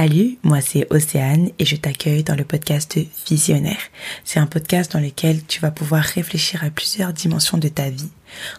Salut, 0.00 0.38
moi 0.44 0.60
c'est 0.60 0.86
Océane 0.90 1.50
et 1.58 1.64
je 1.64 1.74
t'accueille 1.74 2.22
dans 2.22 2.36
le 2.36 2.44
podcast 2.44 2.96
Visionnaire. 3.28 3.80
C'est 4.22 4.38
un 4.38 4.46
podcast 4.46 4.92
dans 4.92 5.00
lequel 5.00 5.44
tu 5.44 5.58
vas 5.58 5.72
pouvoir 5.72 6.04
réfléchir 6.04 6.62
à 6.62 6.70
plusieurs 6.70 7.12
dimensions 7.12 7.58
de 7.58 7.66
ta 7.66 7.90
vie. 7.90 8.08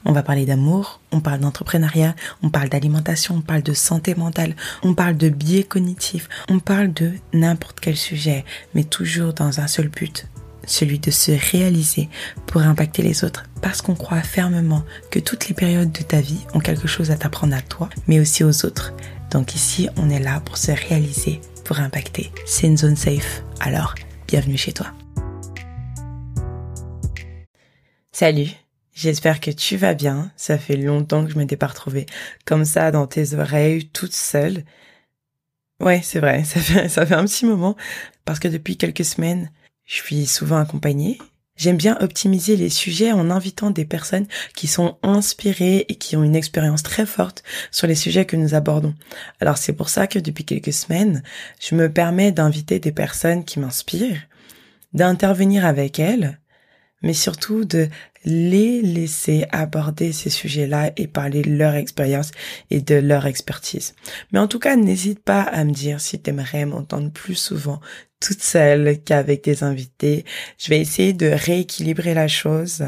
On 0.03 0.11
va 0.11 0.21
parler 0.21 0.45
d'amour, 0.45 0.99
on 1.13 1.21
parle 1.21 1.39
d'entrepreneuriat, 1.39 2.13
on 2.43 2.49
parle 2.49 2.67
d'alimentation, 2.67 3.35
on 3.35 3.41
parle 3.41 3.63
de 3.63 3.71
santé 3.71 4.15
mentale, 4.15 4.53
on 4.83 4.93
parle 4.93 5.15
de 5.15 5.29
biais 5.29 5.63
cognitifs, 5.63 6.27
on 6.49 6.59
parle 6.59 6.91
de 6.91 7.13
n'importe 7.31 7.79
quel 7.79 7.95
sujet, 7.95 8.43
mais 8.75 8.83
toujours 8.83 9.31
dans 9.31 9.61
un 9.61 9.67
seul 9.67 9.87
but, 9.87 10.27
celui 10.69 10.99
de 10.99 11.11
se 11.11 11.31
réaliser 11.51 12.09
pour 12.45 12.61
impacter 12.61 13.01
les 13.01 13.23
autres 13.23 13.45
parce 13.61 13.81
qu'on 13.81 13.95
croit 13.95 14.21
fermement 14.21 14.83
que 15.11 15.19
toutes 15.19 15.49
les 15.49 15.55
périodes 15.55 15.91
de 15.91 16.01
ta 16.01 16.21
vie 16.21 16.45
ont 16.53 16.59
quelque 16.59 16.87
chose 16.87 17.11
à 17.11 17.17
t'apprendre 17.17 17.55
à 17.55 17.61
toi, 17.61 17.89
mais 18.07 18.19
aussi 18.19 18.43
aux 18.43 18.65
autres. 18.65 18.93
Donc 19.31 19.55
ici, 19.55 19.89
on 19.97 20.09
est 20.09 20.19
là 20.19 20.39
pour 20.39 20.57
se 20.57 20.71
réaliser, 20.71 21.41
pour 21.65 21.79
impacter. 21.79 22.31
C'est 22.45 22.67
une 22.67 22.77
zone 22.77 22.95
safe. 22.95 23.43
Alors, 23.59 23.95
bienvenue 24.27 24.57
chez 24.57 24.73
toi. 24.73 24.87
Salut, 28.11 28.49
j'espère 28.93 29.39
que 29.39 29.51
tu 29.51 29.77
vas 29.77 29.93
bien. 29.93 30.31
Ça 30.35 30.57
fait 30.57 30.77
longtemps 30.77 31.25
que 31.25 31.31
je 31.31 31.37
m'étais 31.37 31.57
pas 31.57 31.67
retrouvée 31.67 32.05
comme 32.45 32.65
ça 32.65 32.91
dans 32.91 33.07
tes 33.07 33.33
oreilles, 33.33 33.87
toute 33.89 34.13
seule. 34.13 34.63
Ouais, 35.81 36.01
c'est 36.03 36.19
vrai, 36.19 36.43
ça 36.89 37.05
fait 37.05 37.15
un 37.15 37.25
petit 37.25 37.45
moment 37.45 37.75
parce 38.25 38.39
que 38.39 38.47
depuis 38.47 38.75
quelques 38.75 39.05
semaines, 39.05 39.49
je 39.89 39.95
suis 39.95 40.27
souvent 40.27 40.57
accompagnée 40.57 41.17
J'aime 41.57 41.75
bien 41.75 41.97
optimiser 41.99 42.55
les 42.55 42.69
sujets 42.69 43.11
en 43.11 43.29
invitant 43.29 43.69
des 43.69 43.83
personnes 43.83 44.27
qui 44.55 44.67
sont 44.67 44.97
inspirées 45.03 45.85
et 45.89 45.95
qui 45.95 46.15
ont 46.15 46.23
une 46.23 46.37
expérience 46.37 46.83
très 46.83 47.05
forte 47.05 47.43
sur 47.69 47.85
les 47.85 47.95
sujets 47.95 48.25
que 48.25 48.37
nous 48.37 48.55
abordons. 48.55 48.95
Alors 49.41 49.57
c'est 49.57 49.73
pour 49.73 49.89
ça 49.89 50.07
que 50.07 50.19
depuis 50.19 50.45
quelques 50.45 50.71
semaines, 50.71 51.21
je 51.59 51.75
me 51.75 51.91
permets 51.91 52.31
d'inviter 52.31 52.79
des 52.79 52.93
personnes 52.93 53.43
qui 53.43 53.59
m'inspirent, 53.59 54.21
d'intervenir 54.93 55.65
avec 55.65 55.99
elles, 55.99 56.39
mais 57.01 57.13
surtout 57.13 57.65
de 57.65 57.89
les 58.23 58.81
laisser 58.81 59.45
aborder 59.51 60.13
ces 60.13 60.29
sujets-là 60.29 60.91
et 60.95 61.07
parler 61.07 61.41
de 61.41 61.51
leur 61.51 61.75
expérience 61.75 62.31
et 62.69 62.79
de 62.79 62.95
leur 62.95 63.25
expertise. 63.25 63.95
Mais 64.31 64.39
en 64.39 64.47
tout 64.47 64.59
cas, 64.59 64.77
n'hésite 64.77 65.23
pas 65.23 65.41
à 65.41 65.65
me 65.65 65.71
dire 65.71 65.99
si 65.99 66.21
tu 66.21 66.29
aimerais 66.29 66.65
m'entendre 66.65 67.11
plus 67.11 67.35
souvent 67.35 67.81
toute 68.19 68.41
seule 68.41 69.01
qu'avec 69.03 69.43
des 69.43 69.63
invités. 69.63 70.25
Je 70.57 70.69
vais 70.69 70.79
essayer 70.79 71.13
de 71.13 71.27
rééquilibrer 71.27 72.13
la 72.13 72.27
chose. 72.27 72.85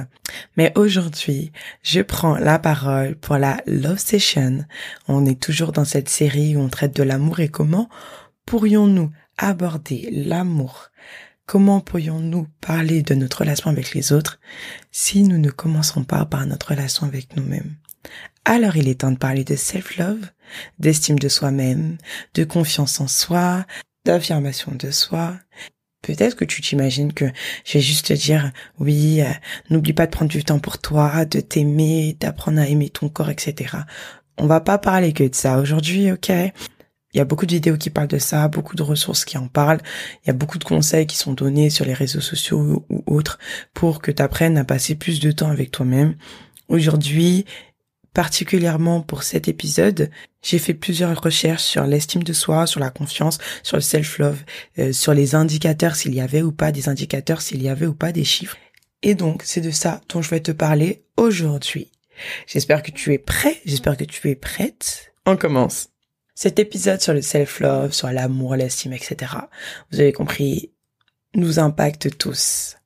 Mais 0.57 0.71
aujourd'hui, 0.75 1.51
je 1.83 2.01
prends 2.01 2.35
la 2.35 2.59
parole 2.59 3.15
pour 3.15 3.37
la 3.37 3.61
Love 3.65 3.99
Session. 3.99 4.65
On 5.07 5.25
est 5.25 5.41
toujours 5.41 5.71
dans 5.71 5.85
cette 5.85 6.09
série 6.09 6.55
où 6.55 6.59
on 6.59 6.69
traite 6.69 6.95
de 6.95 7.03
l'amour 7.03 7.39
et 7.39 7.49
comment 7.49 7.89
pourrions-nous 8.45 9.11
aborder 9.37 10.09
l'amour? 10.11 10.89
Comment 11.45 11.81
pourrions-nous 11.81 12.47
parler 12.61 13.01
de 13.01 13.13
notre 13.13 13.39
relation 13.39 13.69
avec 13.69 13.93
les 13.93 14.13
autres 14.13 14.39
si 14.91 15.23
nous 15.23 15.37
ne 15.37 15.49
commençons 15.49 16.03
pas 16.03 16.25
par 16.25 16.45
notre 16.45 16.69
relation 16.69 17.05
avec 17.05 17.35
nous-mêmes? 17.35 17.75
Alors 18.45 18.75
il 18.77 18.87
est 18.87 19.01
temps 19.01 19.11
de 19.11 19.17
parler 19.17 19.43
de 19.43 19.55
self-love, 19.55 20.25
d'estime 20.79 21.19
de 21.19 21.29
soi-même, 21.29 21.97
de 22.33 22.43
confiance 22.43 22.99
en 22.99 23.07
soi, 23.07 23.65
d'affirmation 24.05 24.73
de 24.73 24.91
soi. 24.91 25.35
Peut-être 26.01 26.35
que 26.35 26.45
tu 26.45 26.61
t'imagines 26.61 27.13
que 27.13 27.25
je 27.63 27.73
vais 27.73 27.81
juste 27.81 28.07
te 28.07 28.13
dire, 28.13 28.51
oui, 28.79 29.21
euh, 29.21 29.31
n'oublie 29.69 29.93
pas 29.93 30.07
de 30.07 30.11
prendre 30.11 30.31
du 30.31 30.43
temps 30.43 30.59
pour 30.59 30.79
toi, 30.79 31.25
de 31.25 31.39
t'aimer, 31.39 32.17
d'apprendre 32.19 32.59
à 32.59 32.67
aimer 32.67 32.89
ton 32.89 33.07
corps, 33.07 33.29
etc. 33.29 33.77
On 34.37 34.47
va 34.47 34.61
pas 34.61 34.79
parler 34.79 35.13
que 35.13 35.23
de 35.23 35.35
ça 35.35 35.59
aujourd'hui, 35.59 36.11
ok? 36.11 36.31
Il 37.13 37.17
y 37.17 37.21
a 37.21 37.25
beaucoup 37.25 37.45
de 37.45 37.51
vidéos 37.51 37.77
qui 37.77 37.89
parlent 37.89 38.07
de 38.07 38.17
ça, 38.17 38.47
beaucoup 38.47 38.75
de 38.75 38.83
ressources 38.83 39.25
qui 39.25 39.37
en 39.37 39.47
parlent. 39.47 39.81
Il 40.23 40.27
y 40.27 40.29
a 40.29 40.33
beaucoup 40.33 40.57
de 40.57 40.63
conseils 40.63 41.05
qui 41.05 41.17
sont 41.17 41.33
donnés 41.33 41.69
sur 41.69 41.85
les 41.85 41.93
réseaux 41.93 42.21
sociaux 42.21 42.85
ou 42.89 43.03
autres 43.05 43.37
pour 43.73 44.01
que 44.01 44.11
tu 44.11 44.23
apprennes 44.23 44.57
à 44.57 44.63
passer 44.63 44.95
plus 44.95 45.19
de 45.19 45.31
temps 45.31 45.49
avec 45.49 45.71
toi-même. 45.71 46.15
Aujourd'hui, 46.69 47.45
particulièrement 48.13 49.01
pour 49.01 49.23
cet 49.23 49.47
épisode, 49.47 50.09
j'ai 50.41 50.59
fait 50.59 50.73
plusieurs 50.73 51.21
recherches 51.21 51.63
sur 51.63 51.85
l'estime 51.85 52.23
de 52.23 52.33
soi, 52.33 52.67
sur 52.67 52.79
la 52.79 52.89
confiance, 52.89 53.37
sur 53.63 53.77
le 53.77 53.81
self-love, 53.81 54.43
euh, 54.79 54.91
sur 54.91 55.13
les 55.13 55.35
indicateurs, 55.35 55.95
s'il 55.95 56.13
y 56.13 56.21
avait 56.21 56.41
ou 56.41 56.51
pas 56.51 56.71
des 56.71 56.89
indicateurs, 56.89 57.41
s'il 57.41 57.61
y 57.61 57.69
avait 57.69 57.85
ou 57.85 57.93
pas 57.93 58.11
des 58.11 58.23
chiffres. 58.23 58.57
Et 59.03 59.15
donc, 59.15 59.41
c'est 59.45 59.61
de 59.61 59.71
ça 59.71 60.01
dont 60.09 60.21
je 60.21 60.29
vais 60.29 60.41
te 60.41 60.51
parler 60.51 61.03
aujourd'hui. 61.17 61.91
J'espère 62.47 62.83
que 62.83 62.91
tu 62.91 63.13
es 63.13 63.17
prêt, 63.17 63.57
j'espère 63.65 63.97
que 63.97 64.03
tu 64.03 64.29
es 64.29 64.35
prête. 64.35 65.13
On 65.25 65.37
commence. 65.37 65.89
Cet 66.35 66.59
épisode 66.59 67.01
sur 67.01 67.13
le 67.13 67.21
self-love, 67.21 67.93
sur 67.93 68.11
l'amour, 68.11 68.55
l'estime, 68.55 68.93
etc., 68.93 69.33
vous 69.91 69.99
avez 69.99 70.11
compris, 70.11 70.71
nous 71.35 71.59
impacte 71.59 72.17
tous. 72.17 72.77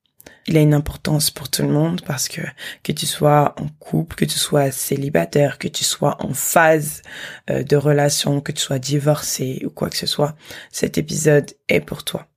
Il 0.48 0.58
a 0.58 0.62
une 0.62 0.74
importance 0.76 1.32
pour 1.32 1.50
tout 1.50 1.64
le 1.64 1.70
monde 1.70 2.02
parce 2.06 2.28
que 2.28 2.42
que 2.84 2.92
tu 2.92 3.06
sois 3.06 3.56
en 3.58 3.68
couple, 3.80 4.16
que 4.16 4.26
tu 4.26 4.38
sois 4.38 4.72
célibataire, 4.72 5.58
que 5.58 5.68
tu 5.68 5.84
sois 5.84 6.24
en 6.24 6.34
phase 6.34 7.02
euh, 7.50 7.64
de 7.64 7.76
relation, 7.76 8.42
que 8.42 8.52
tu 8.52 8.62
sois 8.62 8.80
divorcé 8.80 9.64
ou 9.66 9.70
quoi 9.70 9.90
que 9.90 9.98
ce 9.98 10.06
soit, 10.06 10.36
cet 10.72 10.98
épisode 10.98 11.52
est 11.68 11.82
pour 11.82 12.04
toi. 12.04 12.28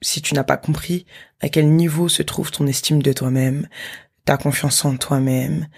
Si 0.00 0.22
tu 0.22 0.34
n'as 0.34 0.44
pas 0.44 0.56
compris 0.56 1.06
à 1.40 1.48
quel 1.48 1.68
niveau 1.70 2.08
se 2.08 2.22
trouve 2.22 2.50
ton 2.50 2.66
estime 2.66 3.02
de 3.02 3.12
toi-même, 3.12 3.68
ta 4.24 4.36
confiance 4.36 4.84
en 4.84 4.96
toi-même, 4.96 5.68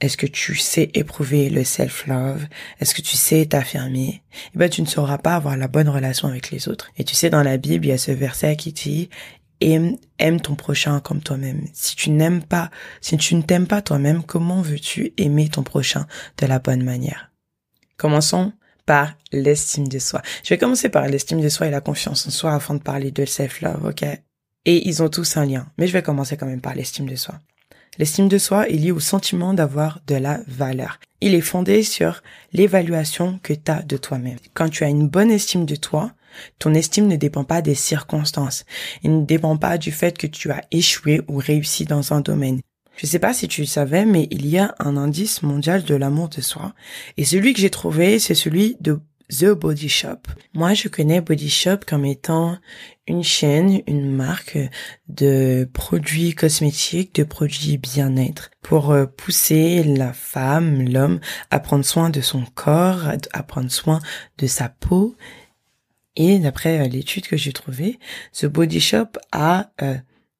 est-ce 0.00 0.18
que 0.18 0.26
tu 0.26 0.56
sais 0.56 0.90
éprouver 0.92 1.48
le 1.48 1.64
self-love 1.64 2.46
Est-ce 2.80 2.94
que 2.94 3.00
tu 3.00 3.16
sais 3.16 3.46
t'affirmer 3.46 4.22
Eh 4.54 4.58
ben, 4.58 4.68
tu 4.68 4.82
ne 4.82 4.86
sauras 4.86 5.16
pas 5.16 5.34
avoir 5.34 5.56
la 5.56 5.68
bonne 5.68 5.88
relation 5.88 6.28
avec 6.28 6.50
les 6.50 6.68
autres. 6.68 6.90
Et 6.98 7.04
tu 7.04 7.14
sais, 7.14 7.30
dans 7.30 7.42
la 7.42 7.56
Bible, 7.56 7.86
il 7.86 7.88
y 7.88 7.92
a 7.92 7.98
ce 7.98 8.12
verset 8.12 8.56
qui 8.56 8.74
dit 8.74 9.08
aime, 9.60 10.40
ton 10.40 10.54
prochain 10.54 11.00
comme 11.00 11.20
toi-même. 11.20 11.66
Si 11.72 11.96
tu 11.96 12.10
n'aimes 12.10 12.42
pas, 12.42 12.70
si 13.00 13.16
tu 13.16 13.34
ne 13.34 13.42
t'aimes 13.42 13.66
pas 13.66 13.82
toi-même, 13.82 14.22
comment 14.22 14.62
veux-tu 14.62 15.12
aimer 15.16 15.48
ton 15.48 15.62
prochain 15.62 16.06
de 16.38 16.46
la 16.46 16.58
bonne 16.58 16.82
manière? 16.82 17.30
Commençons 17.96 18.52
par 18.84 19.14
l'estime 19.32 19.88
de 19.88 19.98
soi. 19.98 20.22
Je 20.44 20.50
vais 20.50 20.58
commencer 20.58 20.88
par 20.88 21.06
l'estime 21.06 21.40
de 21.40 21.48
soi 21.48 21.66
et 21.66 21.70
la 21.70 21.80
confiance 21.80 22.26
en 22.26 22.30
soi 22.30 22.54
afin 22.54 22.74
de 22.74 22.82
parler 22.82 23.10
de 23.10 23.24
self-love, 23.24 23.84
ok? 23.84 24.04
Et 24.64 24.88
ils 24.88 25.02
ont 25.02 25.08
tous 25.08 25.36
un 25.36 25.44
lien, 25.44 25.66
mais 25.78 25.86
je 25.86 25.92
vais 25.92 26.02
commencer 26.02 26.36
quand 26.36 26.46
même 26.46 26.60
par 26.60 26.74
l'estime 26.74 27.08
de 27.08 27.16
soi. 27.16 27.40
L'estime 27.98 28.28
de 28.28 28.38
soi 28.38 28.68
est 28.68 28.74
liée 28.74 28.92
au 28.92 29.00
sentiment 29.00 29.54
d'avoir 29.54 30.00
de 30.06 30.16
la 30.16 30.40
valeur. 30.46 31.00
Il 31.20 31.34
est 31.34 31.40
fondé 31.40 31.82
sur 31.82 32.22
l'évaluation 32.52 33.40
que 33.42 33.54
tu 33.54 33.70
as 33.70 33.82
de 33.82 33.96
toi-même. 33.96 34.38
Quand 34.54 34.68
tu 34.68 34.84
as 34.84 34.88
une 34.88 35.08
bonne 35.08 35.30
estime 35.30 35.64
de 35.64 35.76
toi, 35.76 36.12
ton 36.58 36.74
estime 36.74 37.06
ne 37.06 37.16
dépend 37.16 37.44
pas 37.44 37.62
des 37.62 37.74
circonstances. 37.74 38.64
Il 39.02 39.20
ne 39.20 39.24
dépend 39.24 39.56
pas 39.56 39.78
du 39.78 39.92
fait 39.92 40.16
que 40.18 40.26
tu 40.26 40.50
as 40.50 40.62
échoué 40.70 41.20
ou 41.28 41.38
réussi 41.38 41.84
dans 41.84 42.12
un 42.12 42.20
domaine. 42.20 42.60
Je 42.96 43.06
ne 43.06 43.10
sais 43.10 43.18
pas 43.18 43.34
si 43.34 43.46
tu 43.46 43.60
le 43.60 43.66
savais, 43.66 44.06
mais 44.06 44.26
il 44.30 44.46
y 44.46 44.58
a 44.58 44.74
un 44.78 44.96
indice 44.96 45.42
mondial 45.42 45.84
de 45.84 45.94
l'amour 45.94 46.28
de 46.30 46.40
soi. 46.40 46.74
Et 47.16 47.24
celui 47.24 47.52
que 47.52 47.60
j'ai 47.60 47.70
trouvé, 47.70 48.18
c'est 48.18 48.34
celui 48.34 48.76
de 48.80 49.00
The 49.30 49.50
Body 49.50 49.88
Shop. 49.88 50.20
Moi, 50.54 50.74
je 50.74 50.88
connais 50.88 51.20
Body 51.20 51.50
Shop 51.50 51.78
comme 51.86 52.04
étant 52.04 52.56
une 53.06 53.24
chaîne, 53.24 53.82
une 53.86 54.10
marque 54.10 54.58
de 55.08 55.68
produits 55.72 56.34
cosmétiques, 56.34 57.14
de 57.16 57.24
produits 57.24 57.76
bien-être 57.76 58.50
pour 58.62 58.92
euh, 58.92 59.06
pousser 59.06 59.82
la 59.82 60.12
femme, 60.12 60.88
l'homme 60.88 61.20
à 61.50 61.60
prendre 61.60 61.84
soin 61.84 62.08
de 62.10 62.20
son 62.20 62.44
corps, 62.54 63.10
à 63.32 63.42
prendre 63.42 63.70
soin 63.70 64.00
de 64.38 64.46
sa 64.46 64.68
peau. 64.68 65.16
Et 66.16 66.38
d'après 66.38 66.80
euh, 66.80 66.88
l'étude 66.88 67.26
que 67.26 67.36
j'ai 67.36 67.52
trouvée, 67.52 67.98
ce 68.32 68.46
Body 68.46 68.80
Shop 68.80 69.08
a 69.32 69.70
euh, 69.82 69.96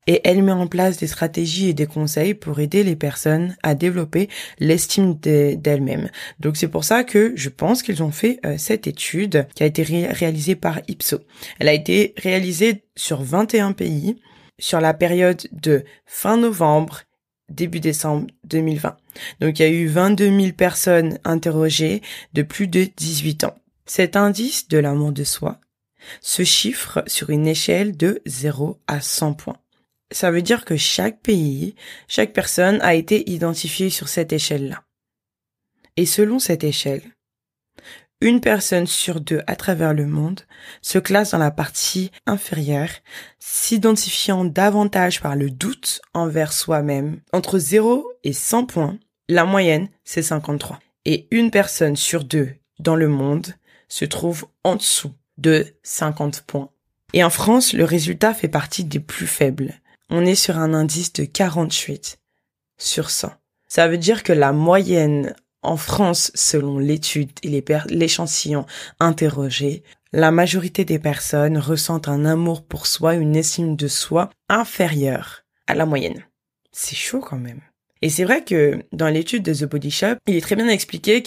et 0.06 0.20
elle 0.24 0.42
met 0.42 0.52
en 0.52 0.66
place 0.66 0.98
des 0.98 1.06
stratégies 1.06 1.68
et 1.68 1.74
des 1.74 1.86
conseils 1.86 2.34
pour 2.34 2.60
aider 2.60 2.84
les 2.84 2.96
personnes 2.96 3.56
à 3.62 3.74
développer 3.74 4.28
l'estime 4.58 5.14
d'elles-mêmes. 5.14 6.10
Donc 6.40 6.56
c'est 6.56 6.68
pour 6.68 6.84
ça 6.84 7.04
que 7.04 7.32
je 7.34 7.48
pense 7.48 7.82
qu'ils 7.82 8.02
ont 8.02 8.12
fait 8.12 8.38
euh, 8.46 8.56
cette 8.56 8.86
étude 8.86 9.46
qui 9.54 9.62
a 9.62 9.66
été 9.66 9.82
réalisée 9.82 10.54
par 10.54 10.80
Ipso. 10.88 11.18
Elle 11.58 11.68
a 11.68 11.72
été 11.72 12.14
réalisée 12.16 12.84
sur 12.94 13.22
21 13.22 13.72
pays 13.72 14.16
sur 14.58 14.80
la 14.80 14.94
période 14.94 15.42
de 15.52 15.84
fin 16.06 16.36
novembre 16.36 17.02
début 17.48 17.80
décembre 17.80 18.26
2020. 18.44 18.96
Donc 19.40 19.58
il 19.58 19.62
y 19.62 19.66
a 19.66 19.70
eu 19.70 19.86
22 19.86 20.40
000 20.40 20.52
personnes 20.52 21.18
interrogées 21.24 22.00
de 22.32 22.42
plus 22.42 22.68
de 22.68 22.88
18 22.96 23.44
ans. 23.44 23.54
Cet 23.86 24.16
indice 24.16 24.68
de 24.68 24.78
l'amour 24.78 25.12
de 25.12 25.22
soi 25.24 25.60
se 26.20 26.44
chiffre 26.44 27.02
sur 27.06 27.30
une 27.30 27.46
échelle 27.46 27.96
de 27.96 28.20
0 28.26 28.80
à 28.86 29.00
100 29.00 29.34
points 29.34 29.60
ça 30.10 30.30
veut 30.30 30.42
dire 30.42 30.64
que 30.64 30.76
chaque 30.76 31.20
pays, 31.20 31.74
chaque 32.08 32.32
personne 32.32 32.80
a 32.82 32.94
été 32.94 33.28
identifiée 33.30 33.90
sur 33.90 34.08
cette 34.08 34.32
échelle-là. 34.32 34.82
Et 35.96 36.06
selon 36.06 36.38
cette 36.38 36.64
échelle, 36.64 37.02
une 38.20 38.40
personne 38.40 38.86
sur 38.86 39.20
deux 39.20 39.42
à 39.46 39.56
travers 39.56 39.92
le 39.92 40.06
monde 40.06 40.40
se 40.80 40.98
classe 40.98 41.32
dans 41.32 41.38
la 41.38 41.50
partie 41.50 42.10
inférieure, 42.26 42.88
s'identifiant 43.38 44.44
davantage 44.44 45.20
par 45.20 45.36
le 45.36 45.50
doute 45.50 46.00
envers 46.14 46.52
soi-même. 46.52 47.20
Entre 47.32 47.58
0 47.58 48.10
et 48.24 48.32
100 48.32 48.66
points, 48.66 48.98
la 49.28 49.44
moyenne, 49.44 49.88
c'est 50.04 50.22
53. 50.22 50.78
Et 51.04 51.28
une 51.30 51.50
personne 51.50 51.96
sur 51.96 52.24
deux 52.24 52.54
dans 52.78 52.96
le 52.96 53.08
monde 53.08 53.54
se 53.88 54.04
trouve 54.04 54.46
en 54.64 54.76
dessous 54.76 55.12
de 55.38 55.66
50 55.82 56.42
points. 56.42 56.70
Et 57.12 57.24
en 57.24 57.30
France, 57.30 57.72
le 57.72 57.84
résultat 57.84 58.34
fait 58.34 58.48
partie 58.48 58.84
des 58.84 59.00
plus 59.00 59.26
faibles. 59.26 59.74
On 60.10 60.24
est 60.24 60.34
sur 60.34 60.58
un 60.58 60.74
indice 60.74 61.12
de 61.12 61.24
48 61.24 62.18
sur 62.78 63.10
100. 63.10 63.32
Ça 63.68 63.88
veut 63.88 63.98
dire 63.98 64.22
que 64.22 64.32
la 64.32 64.52
moyenne 64.52 65.34
en 65.62 65.76
France, 65.76 66.30
selon 66.34 66.78
l'étude 66.78 67.30
et 67.42 67.64
l'échantillon 67.88 68.66
interrogé, 69.00 69.82
la 70.12 70.30
majorité 70.30 70.84
des 70.84 70.98
personnes 70.98 71.58
ressentent 71.58 72.08
un 72.08 72.24
amour 72.24 72.64
pour 72.64 72.86
soi, 72.86 73.14
une 73.14 73.36
estime 73.36 73.76
de 73.76 73.88
soi 73.88 74.30
inférieure 74.48 75.42
à 75.66 75.74
la 75.74 75.86
moyenne. 75.86 76.24
C'est 76.72 76.96
chaud 76.96 77.20
quand 77.20 77.38
même. 77.38 77.60
Et 78.02 78.10
c'est 78.10 78.24
vrai 78.24 78.44
que 78.44 78.84
dans 78.92 79.08
l'étude 79.08 79.42
de 79.42 79.54
The 79.54 79.64
Body 79.64 79.90
Shop, 79.90 80.16
il 80.26 80.36
est 80.36 80.40
très 80.40 80.56
bien 80.56 80.68
expliqué 80.68 81.22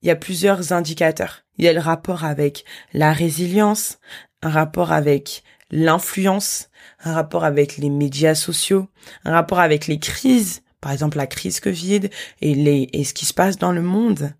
qu'il 0.00 0.08
y 0.08 0.10
a 0.10 0.16
plusieurs 0.16 0.72
indicateurs. 0.72 1.44
Il 1.58 1.64
y 1.64 1.68
a 1.68 1.72
le 1.72 1.80
rapport 1.80 2.24
avec 2.24 2.64
la 2.92 3.12
résilience, 3.12 3.98
un 4.42 4.50
rapport 4.50 4.92
avec 4.92 5.42
l'influence, 5.70 6.68
un 7.04 7.14
rapport 7.14 7.44
avec 7.44 7.76
les 7.76 7.90
médias 7.90 8.34
sociaux, 8.34 8.88
un 9.24 9.32
rapport 9.32 9.60
avec 9.60 9.86
les 9.86 9.98
crises, 9.98 10.62
par 10.80 10.92
exemple 10.92 11.18
la 11.18 11.26
crise 11.26 11.60
Covid 11.60 12.08
et, 12.40 12.54
les, 12.54 12.88
et 12.92 13.04
ce 13.04 13.14
qui 13.14 13.26
se 13.26 13.34
passe 13.34 13.58
dans 13.58 13.72
le 13.72 13.82
monde. 13.82 14.32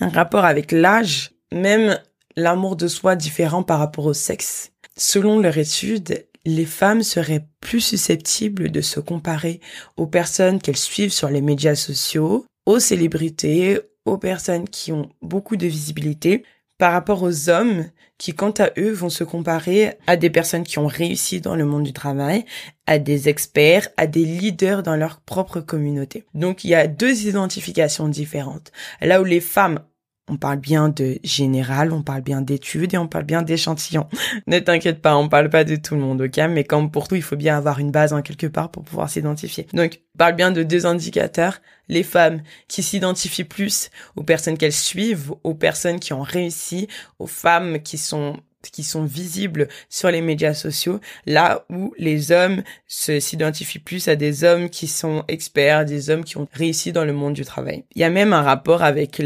Un 0.00 0.08
rapport 0.08 0.44
avec 0.44 0.72
l'âge, 0.72 1.30
même 1.52 1.98
l'amour 2.36 2.76
de 2.76 2.88
soi 2.88 3.14
différent 3.16 3.62
par 3.62 3.78
rapport 3.78 4.06
au 4.06 4.14
sexe. 4.14 4.72
Selon 4.96 5.38
leur 5.38 5.56
étude, 5.56 6.26
les 6.44 6.66
femmes 6.66 7.02
seraient 7.02 7.46
plus 7.60 7.80
susceptibles 7.80 8.70
de 8.70 8.80
se 8.80 9.00
comparer 9.00 9.60
aux 9.96 10.06
personnes 10.06 10.60
qu'elles 10.60 10.76
suivent 10.76 11.12
sur 11.12 11.30
les 11.30 11.40
médias 11.40 11.74
sociaux, 11.74 12.44
aux 12.66 12.78
célébrités, 12.78 13.80
aux 14.04 14.18
personnes 14.18 14.68
qui 14.68 14.92
ont 14.92 15.10
beaucoup 15.22 15.56
de 15.56 15.66
visibilité, 15.66 16.44
par 16.78 16.92
rapport 16.92 17.22
aux 17.22 17.48
hommes 17.48 17.84
qui, 18.18 18.34
quant 18.34 18.52
à 18.58 18.70
eux, 18.78 18.90
vont 18.90 19.08
se 19.08 19.24
comparer 19.24 19.96
à 20.06 20.16
des 20.16 20.30
personnes 20.30 20.64
qui 20.64 20.78
ont 20.78 20.86
réussi 20.86 21.40
dans 21.40 21.56
le 21.56 21.64
monde 21.64 21.84
du 21.84 21.92
travail, 21.92 22.44
à 22.86 22.98
des 22.98 23.28
experts, 23.28 23.88
à 23.96 24.06
des 24.06 24.24
leaders 24.24 24.82
dans 24.82 24.96
leur 24.96 25.20
propre 25.20 25.60
communauté. 25.60 26.24
Donc 26.34 26.64
il 26.64 26.70
y 26.70 26.74
a 26.74 26.86
deux 26.86 27.26
identifications 27.26 28.08
différentes. 28.08 28.72
Là 29.00 29.20
où 29.20 29.24
les 29.24 29.40
femmes 29.40 29.80
on 30.28 30.36
parle 30.36 30.58
bien 30.58 30.88
de 30.88 31.18
général, 31.22 31.92
on 31.92 32.02
parle 32.02 32.22
bien 32.22 32.40
d'études 32.40 32.94
et 32.94 32.98
on 32.98 33.08
parle 33.08 33.24
bien 33.24 33.42
d'échantillons. 33.42 34.08
ne 34.46 34.58
t'inquiète 34.58 35.02
pas, 35.02 35.16
on 35.16 35.28
parle 35.28 35.50
pas 35.50 35.64
de 35.64 35.76
tout 35.76 35.94
le 35.94 36.00
monde, 36.00 36.22
ok? 36.22 36.38
Mais 36.48 36.64
comme 36.64 36.90
pour 36.90 37.08
tout, 37.08 37.14
il 37.14 37.22
faut 37.22 37.36
bien 37.36 37.56
avoir 37.56 37.78
une 37.78 37.90
base 37.90 38.12
en 38.12 38.22
quelque 38.22 38.46
part 38.46 38.70
pour 38.70 38.84
pouvoir 38.84 39.10
s'identifier. 39.10 39.66
Donc, 39.74 40.00
on 40.14 40.18
parle 40.18 40.36
bien 40.36 40.50
de 40.50 40.62
deux 40.62 40.86
indicateurs. 40.86 41.60
Les 41.88 42.02
femmes 42.02 42.42
qui 42.68 42.82
s'identifient 42.82 43.44
plus 43.44 43.90
aux 44.16 44.22
personnes 44.22 44.56
qu'elles 44.56 44.72
suivent, 44.72 45.34
aux 45.42 45.54
personnes 45.54 46.00
qui 46.00 46.14
ont 46.14 46.22
réussi, 46.22 46.88
aux 47.18 47.26
femmes 47.26 47.80
qui 47.82 47.98
sont 47.98 48.36
qui 48.70 48.82
sont 48.82 49.04
visibles 49.04 49.68
sur 49.88 50.10
les 50.10 50.20
médias 50.20 50.54
sociaux, 50.54 51.00
là 51.26 51.64
où 51.70 51.94
les 51.98 52.32
hommes 52.32 52.62
s'identifient 52.86 53.78
plus 53.78 54.08
à 54.08 54.16
des 54.16 54.44
hommes 54.44 54.70
qui 54.70 54.86
sont 54.86 55.24
experts, 55.28 55.84
des 55.84 56.10
hommes 56.10 56.24
qui 56.24 56.36
ont 56.36 56.48
réussi 56.52 56.92
dans 56.92 57.04
le 57.04 57.12
monde 57.12 57.34
du 57.34 57.44
travail. 57.44 57.84
Il 57.94 58.00
y 58.00 58.04
a 58.04 58.10
même 58.10 58.32
un 58.32 58.42
rapport 58.42 58.82
avec 58.82 59.20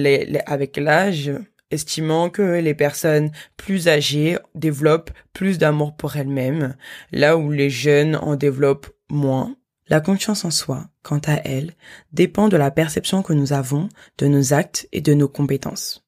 avec 0.47 0.77
l'âge, 0.77 1.33
estimant 1.71 2.31
que 2.31 2.61
les 2.61 2.75
personnes 2.75 3.31
plus 3.57 3.89
âgées 3.89 4.39
développent 4.55 5.11
plus 5.33 5.59
d'amour 5.59 5.97
pour 5.97 6.17
elles-mêmes, 6.17 6.77
là 7.13 7.37
où 7.37 7.51
les 7.51 7.71
jeunes 7.71 8.17
en 8.17 8.37
développent 8.37 8.91
moins. 9.11 9.55
La 9.89 10.01
confiance 10.01 10.45
en 10.45 10.51
soi, 10.51 10.89
quant 11.03 11.21
à 11.27 11.41
elle, 11.45 11.73
dépend 12.13 12.49
de 12.49 12.59
la 12.59 12.71
perception 12.71 13.23
que 13.23 13.33
nous 13.33 13.55
avons 13.55 13.89
de 14.19 14.27
nos 14.27 14.53
actes 14.53 14.87
et 14.93 15.01
de 15.01 15.15
nos 15.15 15.29
compétences. 15.29 16.08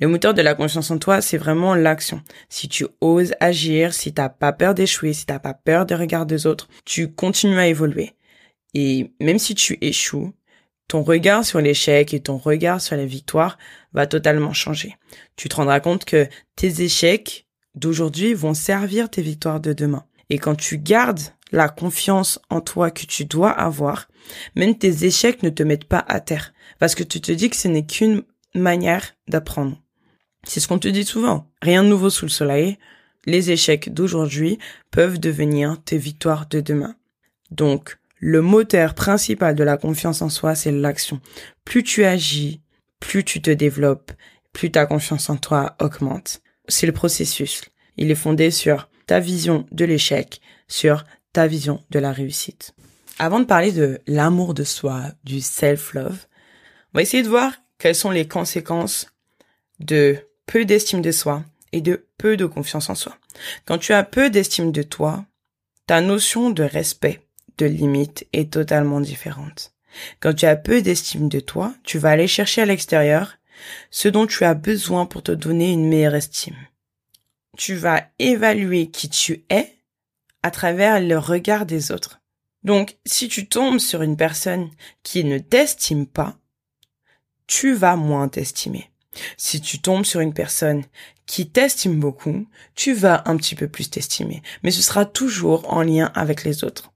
Le 0.00 0.06
moteur 0.06 0.32
de 0.32 0.42
la 0.42 0.54
confiance 0.54 0.92
en 0.92 0.98
toi, 0.98 1.20
c'est 1.20 1.38
vraiment 1.38 1.74
l'action. 1.74 2.22
Si 2.48 2.68
tu 2.68 2.86
oses 3.00 3.34
agir, 3.40 3.92
si 3.92 4.14
t'as 4.14 4.28
pas 4.28 4.52
peur 4.52 4.74
d'échouer, 4.74 5.12
si 5.12 5.26
t'as 5.26 5.40
pas 5.40 5.54
peur 5.54 5.86
des 5.86 5.96
regards 5.96 6.26
des 6.26 6.46
autres, 6.46 6.68
tu 6.84 7.10
continues 7.10 7.58
à 7.58 7.66
évoluer. 7.66 8.12
Et 8.74 9.12
même 9.20 9.40
si 9.40 9.56
tu 9.56 9.76
échoues, 9.80 10.32
ton 10.86 11.02
regard 11.02 11.44
sur 11.44 11.60
l'échec 11.60 12.14
et 12.14 12.20
ton 12.20 12.36
regard 12.36 12.80
sur 12.80 12.96
la 12.96 13.06
victoire 13.06 13.58
va 13.92 14.06
totalement 14.06 14.52
changer. 14.52 14.96
Tu 15.36 15.48
te 15.48 15.56
rendras 15.56 15.80
compte 15.80 16.04
que 16.04 16.28
tes 16.54 16.82
échecs 16.82 17.46
d'aujourd'hui 17.74 18.34
vont 18.34 18.54
servir 18.54 19.10
tes 19.10 19.22
victoires 19.22 19.60
de 19.60 19.72
demain. 19.72 20.04
Et 20.30 20.38
quand 20.38 20.54
tu 20.54 20.78
gardes 20.78 21.20
la 21.50 21.68
confiance 21.68 22.38
en 22.50 22.60
toi 22.60 22.90
que 22.90 23.04
tu 23.04 23.24
dois 23.24 23.50
avoir, 23.50 24.08
même 24.54 24.78
tes 24.78 25.04
échecs 25.04 25.42
ne 25.42 25.50
te 25.50 25.62
mettent 25.62 25.84
pas 25.84 26.04
à 26.06 26.20
terre. 26.20 26.52
Parce 26.78 26.94
que 26.94 27.02
tu 27.02 27.20
te 27.20 27.32
dis 27.32 27.50
que 27.50 27.56
ce 27.56 27.68
n'est 27.68 27.86
qu'une 27.86 28.22
manière 28.54 29.14
d'apprendre. 29.26 29.76
C'est 30.44 30.60
ce 30.60 30.68
qu'on 30.68 30.78
te 30.78 30.88
dit 30.88 31.04
souvent. 31.04 31.50
Rien 31.62 31.82
de 31.82 31.88
nouveau 31.88 32.10
sous 32.10 32.24
le 32.24 32.30
soleil. 32.30 32.78
Les 33.26 33.50
échecs 33.50 33.92
d'aujourd'hui 33.92 34.58
peuvent 34.90 35.18
devenir 35.18 35.76
tes 35.84 35.98
victoires 35.98 36.46
de 36.48 36.60
demain. 36.60 36.94
Donc, 37.50 37.98
le 38.20 38.42
moteur 38.42 38.94
principal 38.94 39.54
de 39.54 39.64
la 39.64 39.76
confiance 39.76 40.22
en 40.22 40.28
soi, 40.28 40.54
c'est 40.54 40.72
l'action. 40.72 41.20
Plus 41.64 41.82
tu 41.82 42.04
agis, 42.04 42.60
plus 43.00 43.24
tu 43.24 43.40
te 43.40 43.50
développes, 43.50 44.12
plus 44.52 44.70
ta 44.70 44.86
confiance 44.86 45.30
en 45.30 45.36
toi 45.36 45.76
augmente. 45.80 46.40
C'est 46.68 46.86
le 46.86 46.92
processus. 46.92 47.62
Il 47.96 48.10
est 48.10 48.16
fondé 48.16 48.50
sur 48.50 48.88
ta 49.06 49.20
vision 49.20 49.66
de 49.72 49.84
l'échec, 49.84 50.40
sur 50.66 51.04
ta 51.32 51.46
vision 51.46 51.84
de 51.90 51.98
la 51.98 52.12
réussite. 52.12 52.74
Avant 53.18 53.40
de 53.40 53.44
parler 53.44 53.72
de 53.72 54.00
l'amour 54.06 54.54
de 54.54 54.64
soi, 54.64 55.02
du 55.24 55.40
self-love, 55.40 56.26
on 56.92 56.98
va 56.98 57.02
essayer 57.02 57.22
de 57.22 57.28
voir 57.28 57.52
quelles 57.78 57.94
sont 57.94 58.10
les 58.10 58.28
conséquences 58.28 59.08
de 59.80 60.18
peu 60.46 60.64
d'estime 60.64 61.02
de 61.02 61.12
soi 61.12 61.44
et 61.72 61.80
de 61.80 62.06
peu 62.16 62.36
de 62.36 62.46
confiance 62.46 62.90
en 62.90 62.94
soi. 62.94 63.16
Quand 63.64 63.78
tu 63.78 63.92
as 63.92 64.02
peu 64.02 64.30
d'estime 64.30 64.72
de 64.72 64.82
toi, 64.82 65.24
ta 65.86 66.00
notion 66.00 66.50
de 66.50 66.62
respect, 66.62 67.20
de 67.58 67.66
limite 67.66 68.26
est 68.32 68.52
totalement 68.52 69.00
différente. 69.00 69.74
Quand 70.20 70.34
tu 70.34 70.46
as 70.46 70.56
peu 70.56 70.82
d'estime 70.82 71.28
de 71.28 71.40
toi, 71.40 71.74
tu 71.82 71.98
vas 71.98 72.10
aller 72.10 72.28
chercher 72.28 72.62
à 72.62 72.66
l'extérieur 72.66 73.38
ce 73.90 74.08
dont 74.08 74.26
tu 74.26 74.44
as 74.44 74.54
besoin 74.54 75.06
pour 75.06 75.22
te 75.22 75.32
donner 75.32 75.72
une 75.72 75.88
meilleure 75.88 76.14
estime. 76.14 76.56
Tu 77.56 77.74
vas 77.74 78.04
évaluer 78.18 78.90
qui 78.90 79.08
tu 79.08 79.44
es 79.50 79.74
à 80.42 80.50
travers 80.50 81.00
le 81.00 81.18
regard 81.18 81.66
des 81.66 81.90
autres. 81.90 82.20
Donc, 82.62 82.96
si 83.04 83.28
tu 83.28 83.48
tombes 83.48 83.78
sur 83.78 84.02
une 84.02 84.16
personne 84.16 84.70
qui 85.02 85.24
ne 85.24 85.38
t'estime 85.38 86.06
pas, 86.06 86.36
tu 87.46 87.74
vas 87.74 87.96
moins 87.96 88.28
t'estimer. 88.28 88.90
Si 89.36 89.60
tu 89.60 89.80
tombes 89.80 90.04
sur 90.04 90.20
une 90.20 90.34
personne 90.34 90.84
qui 91.26 91.48
t'estime 91.48 92.00
beaucoup, 92.00 92.46
tu 92.74 92.94
vas 92.94 93.22
un 93.26 93.36
petit 93.36 93.54
peu 93.54 93.68
plus 93.68 93.90
t'estimer, 93.90 94.42
mais 94.62 94.70
ce 94.70 94.82
sera 94.82 95.04
toujours 95.04 95.72
en 95.72 95.82
lien 95.82 96.10
avec 96.14 96.44
les 96.44 96.64
autres. 96.64 96.90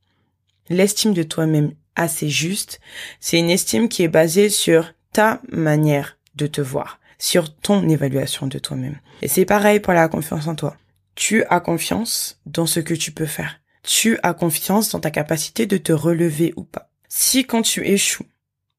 L'estime 0.68 1.12
de 1.12 1.22
toi-même 1.22 1.72
assez 1.96 2.28
juste, 2.28 2.80
c'est 3.20 3.38
une 3.38 3.50
estime 3.50 3.88
qui 3.88 4.02
est 4.02 4.08
basée 4.08 4.48
sur 4.48 4.94
ta 5.12 5.40
manière 5.50 6.16
de 6.34 6.46
te 6.46 6.60
voir, 6.60 6.98
sur 7.18 7.54
ton 7.54 7.86
évaluation 7.88 8.46
de 8.46 8.58
toi-même. 8.58 8.98
Et 9.20 9.28
c'est 9.28 9.44
pareil 9.44 9.80
pour 9.80 9.92
la 9.92 10.08
confiance 10.08 10.46
en 10.46 10.54
toi. 10.54 10.76
Tu 11.14 11.44
as 11.44 11.60
confiance 11.60 12.40
dans 12.46 12.66
ce 12.66 12.80
que 12.80 12.94
tu 12.94 13.12
peux 13.12 13.26
faire. 13.26 13.60
Tu 13.82 14.18
as 14.22 14.32
confiance 14.32 14.90
dans 14.90 15.00
ta 15.00 15.10
capacité 15.10 15.66
de 15.66 15.76
te 15.76 15.92
relever 15.92 16.54
ou 16.56 16.62
pas. 16.62 16.88
Si 17.08 17.44
quand 17.44 17.62
tu 17.62 17.86
échoues, 17.86 18.26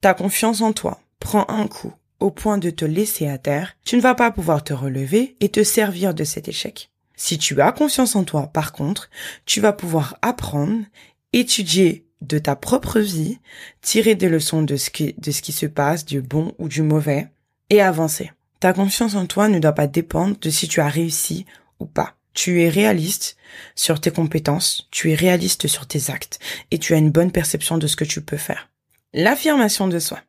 ta 0.02 0.14
confiance 0.14 0.62
en 0.62 0.74
toi 0.74 1.00
prend 1.20 1.46
un 1.50 1.68
coup 1.68 1.94
au 2.24 2.32
point 2.32 2.58
de 2.58 2.70
te 2.70 2.86
laisser 2.86 3.28
à 3.28 3.38
terre, 3.38 3.76
tu 3.84 3.98
ne 3.98 4.02
vas 4.02 4.16
pas 4.16 4.32
pouvoir 4.32 4.64
te 4.64 4.74
relever 4.74 5.36
et 5.42 5.50
te 5.50 5.62
servir 5.62 6.14
de 6.14 6.24
cet 6.24 6.48
échec. 6.48 6.90
Si 7.18 7.38
tu 7.38 7.60
as 7.62 7.74
confiance 7.74 8.16
en 8.16 8.24
toi, 8.24 8.48
par 8.48 8.72
contre, 8.72 9.10
tu 9.46 9.60
vas 9.60 9.74
pouvoir 9.74 10.18
apprendre, 10.22 10.86
étudier 11.34 12.08
de 12.22 12.38
ta 12.40 12.56
propre 12.56 13.02
vie, 13.02 13.40
tirer 13.82 14.16
des 14.16 14.30
leçons 14.30 14.62
de 14.62 14.78
ce 14.78 14.90
qui, 14.90 15.16
de 15.18 15.32
ce 15.32 15.42
qui 15.42 15.52
se 15.52 15.66
passe, 15.66 16.06
du 16.06 16.22
bon 16.22 16.54
ou 16.60 16.70
du 16.70 16.82
mauvais, 16.82 17.28
et 17.70 17.82
avancer. 17.82 18.32
Ta 18.62 18.72
confiance 18.72 19.16
en 19.16 19.26
toi 19.26 19.50
ne 19.50 19.60
doit 19.60 19.74
pas 19.74 19.88
dépendre 19.88 20.38
de 20.40 20.50
si 20.50 20.70
tu 20.70 20.80
as 20.80 20.88
réussi 20.88 21.46
ou 21.82 21.86
pas. 21.86 22.16
Tu 22.34 22.62
es 22.62 22.70
réaliste 22.70 23.36
sur 23.76 24.00
tes 24.00 24.12
compétences, 24.12 24.88
tu 24.92 25.12
es 25.12 25.16
réaliste 25.16 25.68
sur 25.68 25.88
tes 25.88 26.10
actes, 26.10 26.40
et 26.72 26.80
tu 26.80 26.94
as 26.94 26.98
une 26.98 27.12
bonne 27.12 27.34
perception 27.34 27.78
de 27.78 27.86
ce 27.86 27.98
que 27.98 28.06
tu 28.06 28.22
peux 28.22 28.38
faire. 28.38 28.70
L'affirmation 29.14 29.90
de 29.90 30.00
soi. 30.00 30.22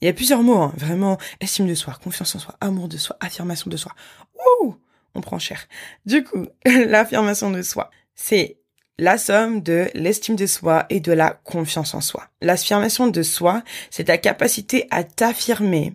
Il 0.00 0.06
y 0.06 0.08
a 0.08 0.12
plusieurs 0.12 0.42
mots, 0.42 0.58
hein, 0.58 0.72
vraiment. 0.76 1.18
Estime 1.40 1.66
de 1.66 1.74
soi, 1.74 1.94
confiance 2.02 2.34
en 2.34 2.38
soi, 2.38 2.54
amour 2.60 2.88
de 2.88 2.96
soi, 2.96 3.16
affirmation 3.20 3.70
de 3.70 3.76
soi. 3.76 3.92
Ouh, 4.62 4.76
on 5.14 5.20
prend 5.20 5.38
cher. 5.38 5.66
Du 6.06 6.24
coup, 6.24 6.46
l'affirmation 6.64 7.50
de 7.50 7.62
soi, 7.62 7.90
c'est 8.14 8.58
la 8.98 9.18
somme 9.18 9.62
de 9.62 9.88
l'estime 9.94 10.36
de 10.36 10.46
soi 10.46 10.86
et 10.90 11.00
de 11.00 11.12
la 11.12 11.30
confiance 11.30 11.94
en 11.94 12.00
soi. 12.00 12.28
L'affirmation 12.40 13.06
de 13.06 13.22
soi, 13.22 13.62
c'est 13.90 14.04
ta 14.04 14.18
capacité 14.18 14.86
à 14.90 15.04
t'affirmer 15.04 15.94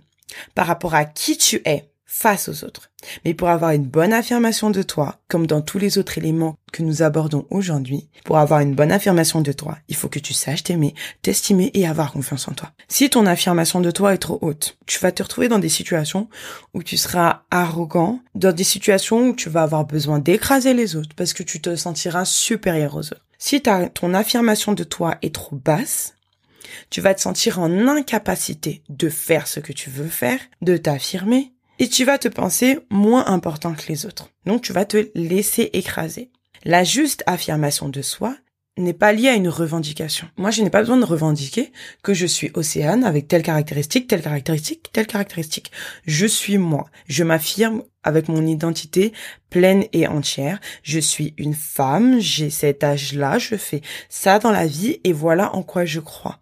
par 0.56 0.68
rapport 0.68 0.96
à 0.96 1.06
qui 1.06 1.38
tu 1.38 1.62
es 1.66 1.90
face 2.14 2.48
aux 2.48 2.64
autres. 2.64 2.92
Mais 3.26 3.34
pour 3.34 3.50
avoir 3.50 3.72
une 3.72 3.88
bonne 3.88 4.14
affirmation 4.14 4.70
de 4.70 4.84
toi, 4.84 5.20
comme 5.28 5.48
dans 5.48 5.62
tous 5.62 5.80
les 5.80 5.98
autres 5.98 6.20
éléments 6.20 6.58
que 6.72 6.84
nous 6.84 7.02
abordons 7.02 7.48
aujourd'hui, 7.50 8.08
pour 8.24 8.38
avoir 8.38 8.60
une 8.60 8.76
bonne 8.76 8.92
affirmation 8.92 9.42
de 9.42 9.52
toi, 9.52 9.80
il 9.90 9.96
faut 9.96 10.10
que 10.10 10.20
tu 10.20 10.32
saches 10.32 10.62
t'aimer, 10.62 10.94
t'estimer 11.24 11.72
et 11.74 11.88
avoir 11.88 12.14
confiance 12.14 12.48
en 12.48 12.54
toi. 12.54 12.72
Si 12.88 13.10
ton 13.10 13.26
affirmation 13.26 13.82
de 13.82 13.90
toi 13.90 14.14
est 14.14 14.20
trop 14.20 14.38
haute, 14.42 14.78
tu 14.86 15.00
vas 15.00 15.12
te 15.12 15.24
retrouver 15.24 15.50
dans 15.50 15.58
des 15.58 15.70
situations 15.70 16.30
où 16.76 16.84
tu 16.84 16.98
seras 16.98 17.42
arrogant, 17.50 18.20
dans 18.36 18.54
des 18.54 18.64
situations 18.64 19.30
où 19.30 19.36
tu 19.36 19.50
vas 19.50 19.64
avoir 19.64 19.86
besoin 19.86 20.20
d'écraser 20.20 20.76
les 20.76 20.96
autres 20.96 21.16
parce 21.16 21.34
que 21.34 21.44
tu 21.44 21.62
te 21.62 21.76
sentiras 21.76 22.26
supérieur 22.26 22.96
aux 22.96 23.08
autres. 23.08 23.26
Si 23.40 23.62
ton 23.62 24.14
affirmation 24.14 24.74
de 24.74 24.84
toi 24.84 25.18
est 25.24 25.34
trop 25.34 25.56
basse, 25.56 26.14
tu 26.92 27.02
vas 27.02 27.16
te 27.16 27.22
sentir 27.22 27.60
en 27.60 27.88
incapacité 27.88 28.84
de 28.90 29.10
faire 29.10 29.48
ce 29.48 29.60
que 29.60 29.74
tu 29.74 29.90
veux 29.90 30.08
faire, 30.08 30.40
de 30.62 30.78
t'affirmer, 30.78 31.54
et 31.84 31.90
tu 31.90 32.06
vas 32.06 32.18
te 32.18 32.30
penser 32.30 32.80
moins 32.90 33.28
important 33.28 33.74
que 33.74 33.90
les 33.90 34.06
autres. 34.06 34.30
Donc 34.46 34.62
tu 34.62 34.72
vas 34.72 34.86
te 34.86 35.10
laisser 35.16 35.70
écraser. 35.74 36.32
La 36.64 36.86
juste 36.86 37.24
affirmation 37.26 37.90
de 37.90 38.02
soi 38.02 38.38
n'est 38.78 38.94
pas 38.94 39.12
liée 39.12 39.28
à 39.28 39.34
une 39.34 39.50
revendication. 39.50 40.30
Moi, 40.38 40.50
je 40.50 40.62
n'ai 40.62 40.70
pas 40.70 40.80
besoin 40.80 40.96
de 40.96 41.04
revendiquer 41.04 41.74
que 42.02 42.14
je 42.14 42.26
suis 42.26 42.52
Océane 42.54 43.04
avec 43.04 43.28
telle 43.28 43.44
caractéristique, 43.44 44.08
telle 44.08 44.22
caractéristique, 44.22 44.92
telle 44.94 45.08
caractéristique. 45.08 45.74
Je 46.06 46.26
suis 46.26 46.58
moi. 46.58 46.86
Je 47.10 47.26
m'affirme 47.26 47.84
avec 48.02 48.30
mon 48.30 48.48
identité 48.48 49.12
pleine 49.50 49.84
et 49.92 50.08
entière. 50.08 50.62
Je 50.84 51.00
suis 51.00 51.34
une 51.38 51.54
femme, 51.54 52.18
j'ai 52.18 52.50
cet 52.50 52.86
âge-là, 52.86 53.40
je 53.40 53.58
fais 53.58 53.82
ça 54.08 54.40
dans 54.40 54.52
la 54.52 54.68
vie 54.68 55.02
et 55.04 55.12
voilà 55.12 55.54
en 55.54 55.64
quoi 55.64 55.84
je 55.84 56.00
crois. 56.00 56.40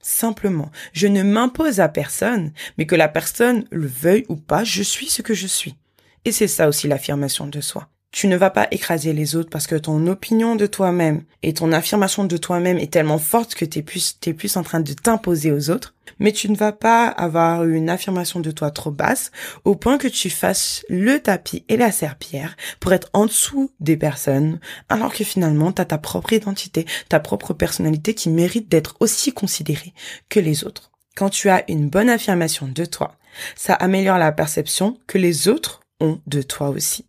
Simplement, 0.00 0.70
je 0.92 1.06
ne 1.06 1.22
m'impose 1.22 1.80
à 1.80 1.88
personne, 1.88 2.52
mais 2.76 2.86
que 2.86 2.94
la 2.94 3.08
personne 3.08 3.66
le 3.70 3.86
veuille 3.86 4.26
ou 4.28 4.36
pas, 4.36 4.64
je 4.64 4.82
suis 4.82 5.08
ce 5.08 5.22
que 5.22 5.34
je 5.34 5.46
suis. 5.46 5.76
Et 6.24 6.32
c'est 6.32 6.48
ça 6.48 6.68
aussi 6.68 6.88
l'affirmation 6.88 7.46
de 7.46 7.60
soi. 7.60 7.88
Tu 8.10 8.26
ne 8.26 8.36
vas 8.36 8.50
pas 8.50 8.68
écraser 8.70 9.12
les 9.12 9.36
autres 9.36 9.50
parce 9.50 9.66
que 9.66 9.74
ton 9.74 10.06
opinion 10.06 10.56
de 10.56 10.66
toi-même 10.66 11.24
et 11.42 11.52
ton 11.52 11.72
affirmation 11.72 12.24
de 12.24 12.36
toi-même 12.38 12.78
est 12.78 12.92
tellement 12.92 13.18
forte 13.18 13.54
que 13.54 13.66
t'es 13.66 13.82
plus, 13.82 14.18
t'es 14.18 14.32
plus 14.32 14.56
en 14.56 14.62
train 14.62 14.80
de 14.80 14.92
t'imposer 14.94 15.52
aux 15.52 15.68
autres. 15.70 15.94
Mais 16.18 16.32
tu 16.32 16.50
ne 16.50 16.56
vas 16.56 16.72
pas 16.72 17.06
avoir 17.06 17.64
une 17.64 17.90
affirmation 17.90 18.40
de 18.40 18.50
toi 18.50 18.70
trop 18.70 18.90
basse 18.90 19.30
au 19.64 19.76
point 19.76 19.98
que 19.98 20.08
tu 20.08 20.30
fasses 20.30 20.84
le 20.88 21.20
tapis 21.20 21.64
et 21.68 21.76
la 21.76 21.92
serpillère 21.92 22.56
pour 22.80 22.92
être 22.94 23.10
en 23.12 23.26
dessous 23.26 23.70
des 23.78 23.98
personnes 23.98 24.58
alors 24.88 25.12
que 25.12 25.22
finalement 25.22 25.70
t'as 25.70 25.84
ta 25.84 25.98
propre 25.98 26.32
identité, 26.32 26.86
ta 27.10 27.20
propre 27.20 27.52
personnalité 27.52 28.14
qui 28.14 28.30
mérite 28.30 28.70
d'être 28.70 28.96
aussi 29.00 29.32
considérée 29.32 29.92
que 30.30 30.40
les 30.40 30.64
autres. 30.64 30.90
Quand 31.14 31.28
tu 31.28 31.50
as 31.50 31.70
une 31.70 31.88
bonne 31.88 32.10
affirmation 32.10 32.66
de 32.66 32.84
toi, 32.86 33.16
ça 33.54 33.74
améliore 33.74 34.18
la 34.18 34.32
perception 34.32 34.98
que 35.06 35.18
les 35.18 35.46
autres 35.46 35.80
ont 36.00 36.20
de 36.26 36.42
toi 36.42 36.70
aussi. 36.70 37.04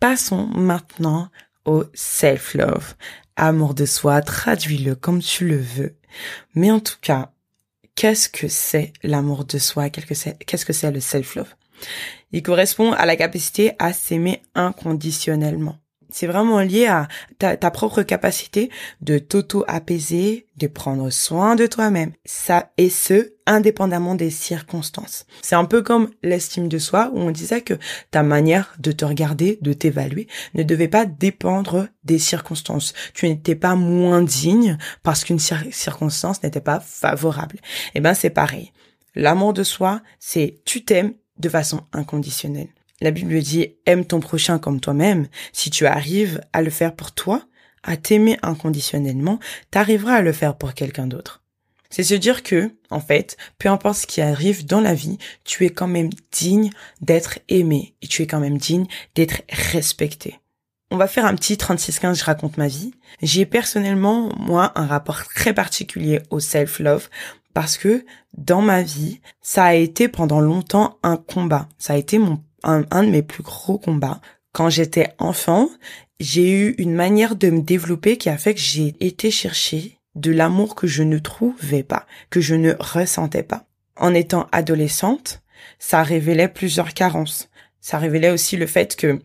Passons 0.00 0.46
maintenant 0.46 1.28
au 1.66 1.84
self-love. 1.92 2.94
Amour 3.36 3.74
de 3.74 3.84
soi, 3.84 4.22
traduis-le 4.22 4.94
comme 4.94 5.20
tu 5.20 5.46
le 5.46 5.58
veux. 5.58 5.94
Mais 6.54 6.70
en 6.70 6.80
tout 6.80 6.96
cas, 7.00 7.32
qu'est-ce 7.94 8.30
que 8.30 8.48
c'est 8.48 8.94
l'amour 9.02 9.44
de 9.44 9.58
soi? 9.58 9.90
Qu'est-ce 9.90 10.64
que 10.64 10.72
c'est 10.72 10.90
le 10.90 11.00
self-love? 11.00 11.54
Il 12.32 12.42
correspond 12.42 12.92
à 12.92 13.04
la 13.04 13.16
capacité 13.16 13.72
à 13.78 13.92
s'aimer 13.92 14.42
inconditionnellement. 14.54 15.78
C'est 16.12 16.26
vraiment 16.26 16.60
lié 16.60 16.86
à 16.86 17.08
ta, 17.38 17.56
propre 17.70 18.02
capacité 18.02 18.70
de 19.00 19.18
t'auto-apaiser, 19.18 20.46
de 20.56 20.66
prendre 20.66 21.10
soin 21.10 21.54
de 21.54 21.66
toi-même. 21.66 22.12
Ça, 22.24 22.70
et 22.76 22.90
ce, 22.90 23.32
indépendamment 23.46 24.14
des 24.14 24.30
circonstances. 24.30 25.26
C'est 25.42 25.54
un 25.54 25.64
peu 25.64 25.82
comme 25.82 26.10
l'estime 26.22 26.68
de 26.68 26.78
soi 26.78 27.10
où 27.12 27.18
on 27.18 27.30
disait 27.30 27.62
que 27.62 27.74
ta 28.10 28.22
manière 28.22 28.74
de 28.78 28.92
te 28.92 29.04
regarder, 29.04 29.58
de 29.62 29.72
t'évaluer, 29.72 30.28
ne 30.54 30.62
devait 30.62 30.88
pas 30.88 31.06
dépendre 31.06 31.88
des 32.04 32.18
circonstances. 32.18 32.92
Tu 33.14 33.28
n'étais 33.28 33.56
pas 33.56 33.74
moins 33.74 34.22
digne 34.22 34.78
parce 35.02 35.24
qu'une 35.24 35.40
circonstance 35.40 36.42
n'était 36.42 36.60
pas 36.60 36.80
favorable. 36.80 37.58
Eh 37.94 38.00
ben, 38.00 38.14
c'est 38.14 38.30
pareil. 38.30 38.72
L'amour 39.14 39.52
de 39.52 39.64
soi, 39.64 40.02
c'est 40.18 40.60
tu 40.64 40.84
t'aimes 40.84 41.14
de 41.38 41.48
façon 41.48 41.82
inconditionnelle. 41.92 42.68
La 43.00 43.10
Bible 43.10 43.40
dit 43.40 43.76
aime 43.86 44.04
ton 44.04 44.20
prochain 44.20 44.58
comme 44.58 44.80
toi-même. 44.80 45.28
Si 45.52 45.70
tu 45.70 45.86
arrives 45.86 46.40
à 46.52 46.62
le 46.62 46.70
faire 46.70 46.94
pour 46.94 47.12
toi, 47.12 47.42
à 47.82 47.96
t'aimer 47.96 48.38
inconditionnellement, 48.42 49.38
t'arriveras 49.70 50.14
à 50.14 50.22
le 50.22 50.32
faire 50.32 50.56
pour 50.56 50.74
quelqu'un 50.74 51.06
d'autre. 51.06 51.42
C'est 51.88 52.04
se 52.04 52.14
dire 52.14 52.42
que, 52.42 52.70
en 52.90 53.00
fait, 53.00 53.36
peu 53.58 53.68
importe 53.68 54.00
ce 54.00 54.06
qui 54.06 54.20
arrive 54.20 54.64
dans 54.64 54.80
la 54.80 54.94
vie, 54.94 55.18
tu 55.44 55.64
es 55.64 55.70
quand 55.70 55.88
même 55.88 56.10
digne 56.30 56.70
d'être 57.00 57.40
aimé 57.48 57.94
et 58.00 58.06
tu 58.06 58.22
es 58.22 58.26
quand 58.26 58.38
même 58.38 58.58
digne 58.58 58.86
d'être 59.16 59.42
respecté. 59.50 60.38
On 60.92 60.96
va 60.96 61.08
faire 61.08 61.24
un 61.24 61.34
petit 61.34 61.54
36-15, 61.54 62.18
je 62.18 62.24
raconte 62.24 62.58
ma 62.58 62.68
vie. 62.68 62.92
J'ai 63.22 63.46
personnellement, 63.46 64.30
moi, 64.38 64.72
un 64.74 64.86
rapport 64.86 65.24
très 65.34 65.52
particulier 65.52 66.20
au 66.30 66.38
self-love 66.38 67.08
parce 67.54 67.76
que 67.76 68.04
dans 68.36 68.62
ma 68.62 68.82
vie, 68.82 69.20
ça 69.40 69.64
a 69.64 69.74
été 69.74 70.08
pendant 70.08 70.40
longtemps 70.40 70.98
un 71.02 71.16
combat. 71.16 71.68
Ça 71.78 71.94
a 71.94 71.96
été 71.96 72.18
mon 72.18 72.42
un, 72.62 72.82
de 72.82 73.10
mes 73.10 73.22
plus 73.22 73.42
gros 73.42 73.78
combats. 73.78 74.20
Quand 74.52 74.70
j'étais 74.70 75.08
enfant, 75.18 75.68
j'ai 76.18 76.50
eu 76.50 76.74
une 76.78 76.94
manière 76.94 77.36
de 77.36 77.50
me 77.50 77.62
développer 77.62 78.16
qui 78.16 78.28
a 78.28 78.38
fait 78.38 78.54
que 78.54 78.60
j'ai 78.60 78.94
été 79.00 79.30
chercher 79.30 79.98
de 80.16 80.32
l'amour 80.32 80.74
que 80.74 80.86
je 80.86 81.02
ne 81.02 81.18
trouvais 81.18 81.82
pas, 81.82 82.06
que 82.30 82.40
je 82.40 82.54
ne 82.54 82.74
ressentais 82.78 83.42
pas. 83.42 83.66
En 83.96 84.14
étant 84.14 84.48
adolescente, 84.52 85.42
ça 85.78 86.02
révélait 86.02 86.48
plusieurs 86.48 86.94
carences. 86.94 87.48
Ça 87.80 87.98
révélait 87.98 88.30
aussi 88.30 88.56
le 88.56 88.66
fait 88.66 88.96
que 88.96 89.20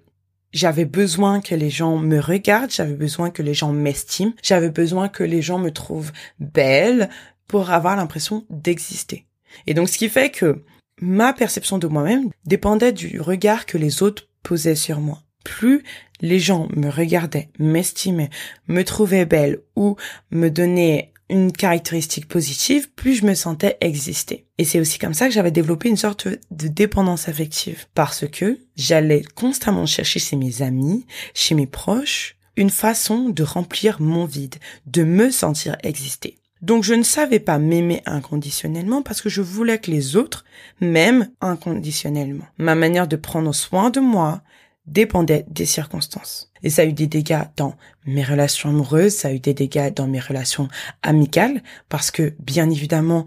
j'avais 0.53 0.85
besoin 0.85 1.41
que 1.41 1.53
les 1.53 1.69
gens 1.69 1.97
me 1.97 2.19
regardent, 2.19 2.71
j'avais 2.71 2.93
besoin 2.93 3.29
que 3.29 3.41
les 3.41 3.53
gens 3.53 3.73
m'estiment, 3.73 4.33
j'avais 4.41 4.69
besoin 4.69 5.09
que 5.09 5.23
les 5.23 5.41
gens 5.41 5.59
me 5.59 5.71
trouvent 5.71 6.13
belle 6.39 7.09
pour 7.47 7.71
avoir 7.71 7.97
l'impression 7.97 8.45
d'exister. 8.49 9.25
Et 9.67 9.73
donc 9.73 9.89
ce 9.89 9.97
qui 9.97 10.07
fait 10.07 10.29
que 10.29 10.63
ma 11.01 11.33
perception 11.33 11.77
de 11.77 11.87
moi-même 11.87 12.29
dépendait 12.45 12.93
du 12.93 13.19
regard 13.19 13.65
que 13.65 13.77
les 13.77 14.03
autres 14.03 14.27
posaient 14.43 14.75
sur 14.75 14.99
moi. 14.99 15.21
Plus 15.43 15.83
les 16.21 16.39
gens 16.39 16.67
me 16.75 16.89
regardaient, 16.89 17.49
m'estimaient, 17.59 18.29
me 18.67 18.83
trouvaient 18.83 19.25
belle 19.25 19.59
ou 19.75 19.95
me 20.31 20.49
donnaient 20.49 21.11
une 21.29 21.51
caractéristique 21.51 22.27
positive, 22.27 22.91
plus 22.91 23.15
je 23.15 23.25
me 23.25 23.33
sentais 23.33 23.77
exister. 23.81 24.45
Et 24.57 24.63
c'est 24.63 24.79
aussi 24.79 24.99
comme 24.99 25.13
ça 25.13 25.27
que 25.27 25.33
j'avais 25.33 25.51
développé 25.51 25.89
une 25.89 25.97
sorte 25.97 26.27
de 26.27 26.67
dépendance 26.67 27.27
affective. 27.27 27.85
Parce 27.95 28.27
que 28.27 28.59
j'allais 28.75 29.23
constamment 29.35 29.85
chercher 29.85 30.19
chez 30.19 30.35
mes 30.35 30.61
amis, 30.61 31.05
chez 31.33 31.55
mes 31.55 31.67
proches, 31.67 32.37
une 32.57 32.69
façon 32.69 33.29
de 33.29 33.43
remplir 33.43 33.99
mon 34.01 34.25
vide, 34.25 34.55
de 34.85 35.03
me 35.03 35.31
sentir 35.31 35.77
exister. 35.83 36.37
Donc 36.65 36.83
je 36.83 36.95
ne 36.95 37.03
savais 37.03 37.39
pas 37.39 37.59
m'aimer 37.59 38.01
inconditionnellement 38.07 39.03
parce 39.03 39.21
que 39.21 39.29
je 39.29 39.43
voulais 39.43 39.77
que 39.77 39.91
les 39.91 40.15
autres 40.15 40.45
m'aiment 40.81 41.29
inconditionnellement. 41.39 42.45
Ma 42.57 42.73
manière 42.73 43.07
de 43.07 43.17
prendre 43.17 43.53
soin 43.53 43.91
de 43.91 43.99
moi 43.99 44.41
dépendait 44.87 45.45
des 45.47 45.67
circonstances. 45.67 46.51
Et 46.63 46.71
ça 46.71 46.81
a 46.81 46.85
eu 46.85 46.93
des 46.93 47.05
dégâts 47.05 47.43
dans 47.55 47.75
mes 48.07 48.23
relations 48.23 48.69
amoureuses, 48.69 49.13
ça 49.13 49.27
a 49.27 49.33
eu 49.33 49.39
des 49.39 49.53
dégâts 49.53 49.93
dans 49.93 50.07
mes 50.07 50.19
relations 50.19 50.67
amicales 51.03 51.61
parce 51.87 52.09
que 52.09 52.33
bien 52.39 52.67
évidemment 52.71 53.25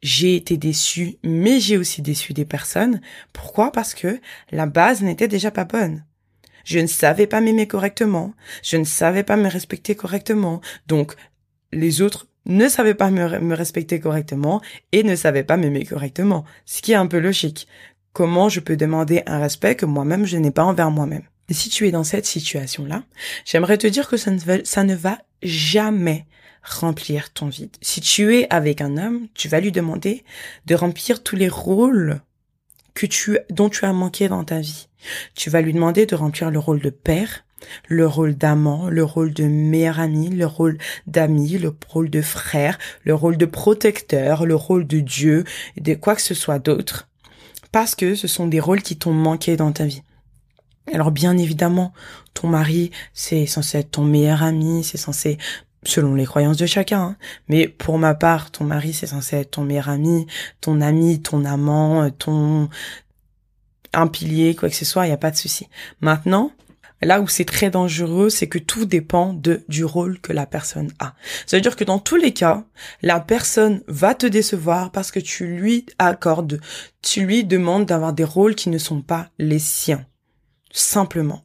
j'ai 0.00 0.36
été 0.36 0.56
déçue, 0.56 1.16
mais 1.24 1.58
j'ai 1.58 1.78
aussi 1.78 2.00
déçu 2.00 2.32
des 2.32 2.44
personnes. 2.44 3.00
Pourquoi? 3.32 3.72
Parce 3.72 3.92
que 3.92 4.20
la 4.52 4.66
base 4.66 5.02
n'était 5.02 5.26
déjà 5.26 5.50
pas 5.50 5.64
bonne. 5.64 6.04
Je 6.64 6.78
ne 6.78 6.86
savais 6.86 7.26
pas 7.26 7.40
m'aimer 7.40 7.66
correctement, 7.66 8.34
je 8.62 8.76
ne 8.76 8.84
savais 8.84 9.24
pas 9.24 9.36
me 9.36 9.48
respecter 9.48 9.96
correctement, 9.96 10.60
donc 10.86 11.16
les 11.72 12.02
autres 12.02 12.28
ne 12.48 12.68
savait 12.68 12.94
pas 12.94 13.10
me, 13.10 13.54
respecter 13.54 14.00
correctement 14.00 14.60
et 14.92 15.02
ne 15.02 15.14
savait 15.14 15.44
pas 15.44 15.56
m'aimer 15.56 15.84
correctement, 15.84 16.44
ce 16.66 16.82
qui 16.82 16.92
est 16.92 16.96
un 16.96 17.06
peu 17.06 17.18
logique. 17.18 17.68
Comment 18.12 18.48
je 18.48 18.60
peux 18.60 18.76
demander 18.76 19.22
un 19.26 19.38
respect 19.38 19.76
que 19.76 19.86
moi-même 19.86 20.26
je 20.26 20.36
n'ai 20.38 20.50
pas 20.50 20.64
envers 20.64 20.90
moi-même? 20.90 21.22
Si 21.50 21.68
tu 21.68 21.86
es 21.86 21.90
dans 21.90 22.04
cette 22.04 22.26
situation-là, 22.26 23.04
j'aimerais 23.44 23.78
te 23.78 23.86
dire 23.86 24.08
que 24.08 24.16
ça 24.16 24.30
ne, 24.30 24.38
va, 24.38 24.64
ça 24.64 24.84
ne 24.84 24.94
va 24.94 25.18
jamais 25.42 26.26
remplir 26.62 27.32
ton 27.32 27.48
vide. 27.48 27.74
Si 27.80 28.00
tu 28.00 28.34
es 28.34 28.46
avec 28.50 28.80
un 28.80 28.96
homme, 28.98 29.28
tu 29.34 29.48
vas 29.48 29.60
lui 29.60 29.72
demander 29.72 30.24
de 30.66 30.74
remplir 30.74 31.22
tous 31.22 31.36
les 31.36 31.48
rôles 31.48 32.20
que 32.94 33.06
tu, 33.06 33.38
dont 33.50 33.68
tu 33.68 33.84
as 33.84 33.92
manqué 33.92 34.28
dans 34.28 34.44
ta 34.44 34.60
vie. 34.60 34.88
Tu 35.34 35.50
vas 35.50 35.60
lui 35.60 35.72
demander 35.72 36.04
de 36.04 36.16
remplir 36.16 36.50
le 36.50 36.58
rôle 36.58 36.80
de 36.80 36.90
père, 36.90 37.44
le 37.88 38.06
rôle 38.06 38.34
d'amant, 38.34 38.88
le 38.88 39.04
rôle 39.04 39.32
de 39.32 39.44
meilleur 39.44 40.00
ami, 40.00 40.28
le 40.30 40.46
rôle 40.46 40.78
d'ami, 41.06 41.58
le 41.58 41.74
rôle 41.88 42.10
de 42.10 42.22
frère, 42.22 42.78
le 43.04 43.14
rôle 43.14 43.36
de 43.36 43.46
protecteur, 43.46 44.46
le 44.46 44.54
rôle 44.54 44.86
de 44.86 45.00
Dieu, 45.00 45.44
de 45.76 45.94
quoi 45.94 46.14
que 46.14 46.22
ce 46.22 46.34
soit 46.34 46.58
d'autre. 46.58 47.08
Parce 47.72 47.94
que 47.94 48.14
ce 48.14 48.28
sont 48.28 48.46
des 48.46 48.60
rôles 48.60 48.82
qui 48.82 48.96
t'ont 48.96 49.12
manqué 49.12 49.56
dans 49.56 49.72
ta 49.72 49.84
vie. 49.84 50.02
Alors 50.92 51.10
bien 51.10 51.36
évidemment, 51.36 51.92
ton 52.34 52.48
mari, 52.48 52.90
c'est 53.12 53.46
censé 53.46 53.78
être 53.78 53.90
ton 53.90 54.04
meilleur 54.04 54.42
ami, 54.42 54.84
c'est 54.84 54.96
censé 54.96 55.36
selon 55.84 56.14
les 56.14 56.24
croyances 56.24 56.56
de 56.56 56.66
chacun. 56.66 57.00
Hein. 57.00 57.16
Mais 57.48 57.68
pour 57.68 57.98
ma 57.98 58.14
part, 58.14 58.50
ton 58.50 58.64
mari, 58.64 58.92
c'est 58.92 59.06
censé 59.06 59.36
être 59.36 59.52
ton 59.52 59.64
meilleur 59.64 59.90
ami, 59.90 60.26
ton 60.60 60.80
ami, 60.80 61.20
ton 61.20 61.44
amant, 61.44 62.10
ton 62.10 62.68
un 63.94 64.06
pilier, 64.06 64.54
quoi 64.54 64.68
que 64.68 64.74
ce 64.74 64.84
soit, 64.84 65.06
il 65.06 65.08
n'y 65.08 65.14
a 65.14 65.18
pas 65.18 65.30
de 65.30 65.36
souci. 65.36 65.68
Maintenant, 66.00 66.52
Là 67.00 67.20
où 67.20 67.28
c'est 67.28 67.44
très 67.44 67.70
dangereux, 67.70 68.28
c'est 68.28 68.48
que 68.48 68.58
tout 68.58 68.84
dépend 68.84 69.32
de, 69.32 69.64
du 69.68 69.84
rôle 69.84 70.20
que 70.20 70.32
la 70.32 70.46
personne 70.46 70.90
a. 70.98 71.14
Ça 71.46 71.56
veut 71.56 71.60
dire 71.60 71.76
que 71.76 71.84
dans 71.84 72.00
tous 72.00 72.16
les 72.16 72.32
cas, 72.32 72.64
la 73.02 73.20
personne 73.20 73.82
va 73.86 74.14
te 74.14 74.26
décevoir 74.26 74.90
parce 74.90 75.12
que 75.12 75.20
tu 75.20 75.46
lui 75.46 75.86
accordes, 75.98 76.60
tu 77.02 77.24
lui 77.24 77.44
demandes 77.44 77.86
d'avoir 77.86 78.12
des 78.12 78.24
rôles 78.24 78.56
qui 78.56 78.68
ne 78.68 78.78
sont 78.78 79.00
pas 79.00 79.30
les 79.38 79.60
siens. 79.60 80.06
Simplement. 80.72 81.44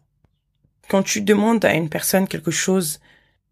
Quand 0.90 1.04
tu 1.04 1.22
demandes 1.22 1.64
à 1.66 1.74
une 1.74 1.90
personne 1.90 2.28
quelque 2.28 2.52
chose 2.52 3.00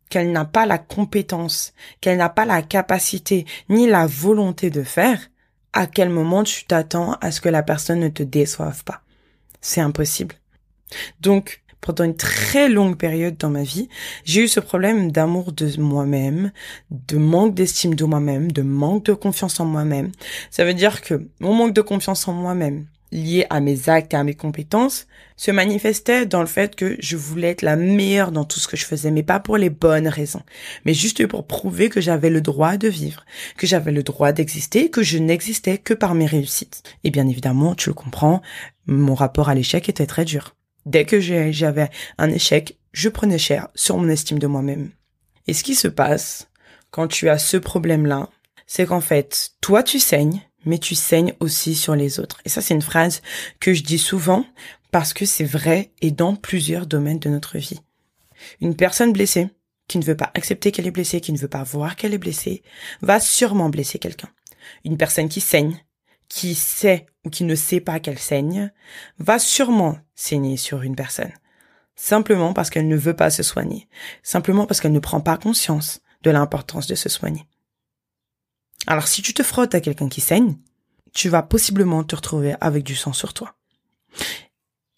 qu'elle 0.09 0.31
n'a 0.31 0.45
pas 0.45 0.65
la 0.65 0.77
compétence, 0.77 1.73
qu'elle 2.01 2.17
n'a 2.17 2.29
pas 2.29 2.45
la 2.45 2.61
capacité 2.61 3.45
ni 3.69 3.87
la 3.87 4.07
volonté 4.07 4.69
de 4.69 4.83
faire, 4.83 5.29
à 5.73 5.87
quel 5.87 6.09
moment 6.09 6.43
tu 6.43 6.65
t'attends 6.65 7.13
à 7.21 7.31
ce 7.31 7.41
que 7.41 7.47
la 7.49 7.63
personne 7.63 7.99
ne 7.99 8.09
te 8.09 8.23
déçoive 8.23 8.83
pas? 8.83 9.01
C'est 9.61 9.81
impossible. 9.81 10.35
Donc, 11.21 11.60
pendant 11.81 12.03
une 12.03 12.15
très 12.15 12.69
longue 12.69 12.97
période 12.97 13.37
dans 13.37 13.49
ma 13.49 13.63
vie, 13.63 13.89
j'ai 14.23 14.43
eu 14.43 14.47
ce 14.47 14.59
problème 14.59 15.11
d'amour 15.11 15.51
de 15.51 15.79
moi-même, 15.79 16.51
de 16.91 17.17
manque 17.17 17.55
d'estime 17.55 17.95
de 17.95 18.05
moi-même, 18.05 18.51
de 18.51 18.61
manque 18.61 19.05
de 19.05 19.13
confiance 19.13 19.59
en 19.59 19.65
moi-même. 19.65 20.11
Ça 20.51 20.63
veut 20.63 20.75
dire 20.75 21.01
que 21.01 21.27
mon 21.39 21.53
manque 21.53 21.73
de 21.73 21.81
confiance 21.81 22.27
en 22.27 22.33
moi-même, 22.33 22.85
lié 23.11 23.45
à 23.49 23.59
mes 23.59 23.89
actes 23.89 24.13
et 24.13 24.17
à 24.17 24.23
mes 24.23 24.35
compétences, 24.35 25.07
se 25.35 25.49
manifestait 25.49 26.27
dans 26.27 26.41
le 26.41 26.47
fait 26.47 26.75
que 26.75 26.95
je 26.99 27.17
voulais 27.17 27.49
être 27.49 27.63
la 27.63 27.75
meilleure 27.75 28.31
dans 28.31 28.45
tout 28.45 28.59
ce 28.59 28.67
que 28.67 28.77
je 28.77 28.85
faisais, 28.85 29.09
mais 29.09 29.23
pas 29.23 29.39
pour 29.39 29.57
les 29.57 29.71
bonnes 29.71 30.07
raisons, 30.07 30.43
mais 30.85 30.93
juste 30.93 31.25
pour 31.25 31.47
prouver 31.47 31.89
que 31.89 31.99
j'avais 31.99 32.29
le 32.29 32.41
droit 32.41 32.77
de 32.77 32.87
vivre, 32.87 33.25
que 33.57 33.65
j'avais 33.67 33.91
le 33.91 34.03
droit 34.03 34.31
d'exister, 34.31 34.91
que 34.91 35.01
je 35.01 35.17
n'existais 35.17 35.79
que 35.79 35.95
par 35.95 36.13
mes 36.13 36.27
réussites. 36.27 36.83
Et 37.03 37.09
bien 37.09 37.27
évidemment, 37.27 37.73
tu 37.73 37.89
le 37.89 37.95
comprends, 37.95 38.41
mon 38.85 39.15
rapport 39.15 39.49
à 39.49 39.55
l'échec 39.55 39.89
était 39.89 40.05
très 40.05 40.25
dur. 40.25 40.55
Dès 40.85 41.05
que 41.05 41.19
j'avais 41.19 41.89
un 42.17 42.29
échec, 42.31 42.77
je 42.93 43.09
prenais 43.09 43.37
cher 43.37 43.67
sur 43.75 43.97
mon 43.97 44.09
estime 44.09 44.39
de 44.39 44.47
moi-même. 44.47 44.91
Et 45.47 45.53
ce 45.53 45.63
qui 45.63 45.75
se 45.75 45.87
passe 45.87 46.49
quand 46.89 47.07
tu 47.07 47.29
as 47.29 47.37
ce 47.37 47.57
problème-là, 47.57 48.29
c'est 48.67 48.85
qu'en 48.85 49.01
fait, 49.01 49.51
toi 49.61 49.83
tu 49.83 49.99
saignes, 49.99 50.41
mais 50.65 50.77
tu 50.77 50.95
saignes 50.95 51.33
aussi 51.39 51.75
sur 51.75 51.95
les 51.95 52.19
autres. 52.19 52.39
Et 52.45 52.49
ça, 52.49 52.61
c'est 52.61 52.73
une 52.73 52.81
phrase 52.81 53.21
que 53.59 53.73
je 53.73 53.83
dis 53.83 53.97
souvent 53.97 54.45
parce 54.91 55.13
que 55.13 55.25
c'est 55.25 55.45
vrai 55.45 55.91
et 56.01 56.11
dans 56.11 56.35
plusieurs 56.35 56.85
domaines 56.85 57.19
de 57.19 57.29
notre 57.29 57.57
vie. 57.57 57.79
Une 58.59 58.75
personne 58.75 59.13
blessée, 59.13 59.49
qui 59.87 59.97
ne 59.97 60.03
veut 60.03 60.15
pas 60.15 60.31
accepter 60.35 60.71
qu'elle 60.71 60.87
est 60.87 60.91
blessée, 60.91 61.21
qui 61.21 61.33
ne 61.33 61.37
veut 61.37 61.47
pas 61.47 61.63
voir 61.63 61.95
qu'elle 61.95 62.13
est 62.13 62.17
blessée, 62.17 62.63
va 63.01 63.19
sûrement 63.19 63.69
blesser 63.69 63.99
quelqu'un. 63.99 64.29
Une 64.85 64.97
personne 64.97 65.29
qui 65.29 65.41
saigne, 65.41 65.83
qui 66.29 66.55
sait 66.55 67.07
ou 67.25 67.29
qui 67.29 67.43
ne 67.43 67.55
sait 67.55 67.79
pas 67.79 67.99
qu'elle 67.99 68.19
saigne, 68.19 68.71
va 69.19 69.39
sûrement 69.39 69.97
saigner 70.15 70.57
sur 70.57 70.81
une 70.81 70.95
personne. 70.95 71.31
Simplement 71.95 72.53
parce 72.53 72.69
qu'elle 72.69 72.87
ne 72.87 72.95
veut 72.95 73.15
pas 73.15 73.29
se 73.29 73.43
soigner. 73.43 73.87
Simplement 74.23 74.65
parce 74.65 74.81
qu'elle 74.81 74.91
ne 74.91 74.99
prend 74.99 75.21
pas 75.21 75.37
conscience 75.37 76.01
de 76.23 76.31
l'importance 76.31 76.87
de 76.87 76.95
se 76.95 77.09
soigner. 77.09 77.45
Alors 78.87 79.07
si 79.07 79.21
tu 79.21 79.33
te 79.33 79.43
frottes 79.43 79.75
à 79.75 79.81
quelqu'un 79.81 80.09
qui 80.09 80.21
saigne, 80.21 80.57
tu 81.13 81.29
vas 81.29 81.43
possiblement 81.43 82.03
te 82.03 82.15
retrouver 82.15 82.55
avec 82.61 82.83
du 82.83 82.95
sang 82.95 83.13
sur 83.13 83.33
toi. 83.33 83.55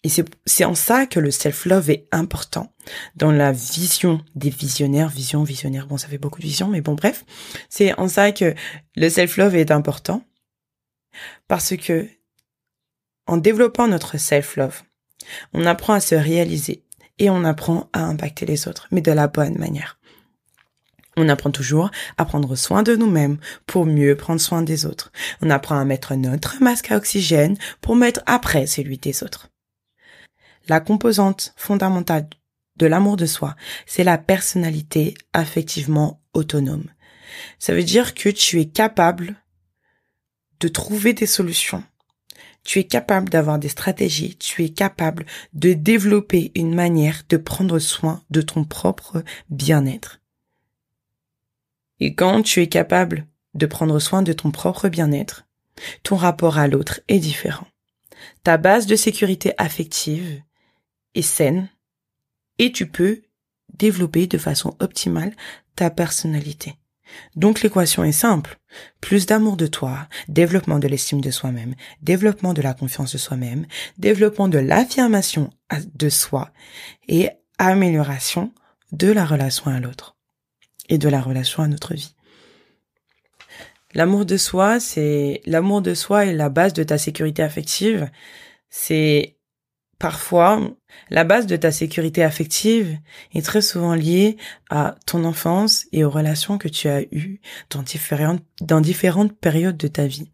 Et 0.04 0.10
c'est 0.44 0.64
en 0.66 0.74
ça 0.74 1.06
que 1.06 1.18
le 1.18 1.30
self-love 1.30 1.88
est 1.88 2.06
important 2.12 2.70
dans 3.16 3.32
la 3.32 3.52
vision 3.52 4.22
des 4.34 4.50
visionnaires. 4.50 5.08
Vision, 5.08 5.44
visionnaire, 5.44 5.86
bon, 5.86 5.96
ça 5.96 6.08
fait 6.08 6.18
beaucoup 6.18 6.40
de 6.40 6.46
vision, 6.46 6.68
mais 6.68 6.82
bon, 6.82 6.94
bref. 6.94 7.24
C'est 7.70 7.98
en 7.98 8.06
ça 8.06 8.30
que 8.30 8.54
le 8.96 9.08
self-love 9.08 9.56
est 9.56 9.70
important 9.70 10.22
parce 11.48 11.76
que 11.76 12.08
en 13.26 13.36
développant 13.36 13.88
notre 13.88 14.18
self-love, 14.18 14.82
on 15.52 15.64
apprend 15.64 15.94
à 15.94 16.00
se 16.00 16.14
réaliser 16.14 16.84
et 17.18 17.30
on 17.30 17.44
apprend 17.44 17.88
à 17.92 18.04
impacter 18.04 18.46
les 18.46 18.68
autres, 18.68 18.88
mais 18.90 19.00
de 19.00 19.12
la 19.12 19.28
bonne 19.28 19.56
manière. 19.58 19.98
On 21.16 21.28
apprend 21.28 21.50
toujours 21.50 21.90
à 22.18 22.24
prendre 22.24 22.56
soin 22.56 22.82
de 22.82 22.96
nous-mêmes 22.96 23.38
pour 23.66 23.86
mieux 23.86 24.16
prendre 24.16 24.40
soin 24.40 24.62
des 24.62 24.84
autres. 24.84 25.12
On 25.42 25.50
apprend 25.50 25.78
à 25.78 25.84
mettre 25.84 26.14
notre 26.16 26.60
masque 26.60 26.90
à 26.90 26.96
oxygène 26.96 27.56
pour 27.80 27.94
mettre 27.94 28.20
après 28.26 28.66
celui 28.66 28.98
des 28.98 29.22
autres. 29.22 29.48
La 30.66 30.80
composante 30.80 31.54
fondamentale 31.56 32.28
de 32.76 32.86
l'amour 32.86 33.16
de 33.16 33.26
soi, 33.26 33.54
c'est 33.86 34.02
la 34.02 34.18
personnalité 34.18 35.14
affectivement 35.32 36.20
autonome. 36.32 36.90
Ça 37.58 37.74
veut 37.74 37.84
dire 37.84 38.14
que 38.14 38.28
tu 38.28 38.60
es 38.60 38.66
capable 38.66 39.36
de 40.64 40.68
trouver 40.68 41.12
des 41.12 41.26
solutions. 41.26 41.84
Tu 42.62 42.78
es 42.78 42.84
capable 42.84 43.28
d'avoir 43.28 43.58
des 43.58 43.68
stratégies, 43.68 44.38
tu 44.38 44.64
es 44.64 44.70
capable 44.70 45.26
de 45.52 45.74
développer 45.74 46.52
une 46.54 46.74
manière 46.74 47.20
de 47.28 47.36
prendre 47.36 47.78
soin 47.78 48.22
de 48.30 48.40
ton 48.40 48.64
propre 48.64 49.22
bien-être. 49.50 50.22
Et 52.00 52.14
quand 52.14 52.40
tu 52.40 52.62
es 52.62 52.68
capable 52.70 53.26
de 53.52 53.66
prendre 53.66 53.98
soin 53.98 54.22
de 54.22 54.32
ton 54.32 54.50
propre 54.50 54.88
bien-être, 54.88 55.46
ton 56.02 56.16
rapport 56.16 56.56
à 56.56 56.66
l'autre 56.66 57.02
est 57.08 57.18
différent. 57.18 57.66
Ta 58.42 58.56
base 58.56 58.86
de 58.86 58.96
sécurité 58.96 59.52
affective 59.58 60.40
est 61.14 61.20
saine 61.20 61.68
et 62.58 62.72
tu 62.72 62.86
peux 62.86 63.20
développer 63.74 64.26
de 64.26 64.38
façon 64.38 64.74
optimale 64.78 65.36
ta 65.76 65.90
personnalité. 65.90 66.78
Donc 67.36 67.62
l'équation 67.62 68.04
est 68.04 68.12
simple. 68.12 68.58
Plus 69.00 69.26
d'amour 69.26 69.56
de 69.56 69.66
toi, 69.66 70.08
développement 70.28 70.78
de 70.78 70.88
l'estime 70.88 71.20
de 71.20 71.30
soi-même, 71.30 71.74
développement 72.02 72.54
de 72.54 72.62
la 72.62 72.74
confiance 72.74 73.12
de 73.12 73.18
soi-même, 73.18 73.66
développement 73.98 74.48
de 74.48 74.58
l'affirmation 74.58 75.50
de 75.94 76.08
soi 76.08 76.50
et 77.08 77.30
amélioration 77.58 78.52
de 78.92 79.10
la 79.10 79.24
relation 79.24 79.70
à 79.70 79.80
l'autre 79.80 80.16
et 80.88 80.98
de 80.98 81.08
la 81.08 81.20
relation 81.20 81.62
à 81.62 81.68
notre 81.68 81.94
vie. 81.94 82.14
L'amour 83.94 84.26
de 84.26 84.36
soi, 84.36 84.80
c'est 84.80 85.40
l'amour 85.46 85.80
de 85.80 85.94
soi 85.94 86.26
est 86.26 86.34
la 86.34 86.48
base 86.48 86.72
de 86.72 86.82
ta 86.82 86.98
sécurité 86.98 87.42
affective. 87.42 88.10
C'est 88.68 89.36
parfois 89.98 90.60
la 91.10 91.24
base 91.24 91.46
de 91.46 91.56
ta 91.56 91.72
sécurité 91.72 92.22
affective 92.22 92.98
est 93.34 93.44
très 93.44 93.62
souvent 93.62 93.94
liée 93.94 94.36
à 94.70 94.96
ton 95.06 95.24
enfance 95.24 95.86
et 95.92 96.04
aux 96.04 96.10
relations 96.10 96.58
que 96.58 96.68
tu 96.68 96.88
as 96.88 97.02
eues 97.12 97.40
dans 97.70 97.82
différentes, 97.82 98.42
périodes 99.40 99.76
de 99.76 99.88
ta 99.88 100.06
vie. 100.06 100.30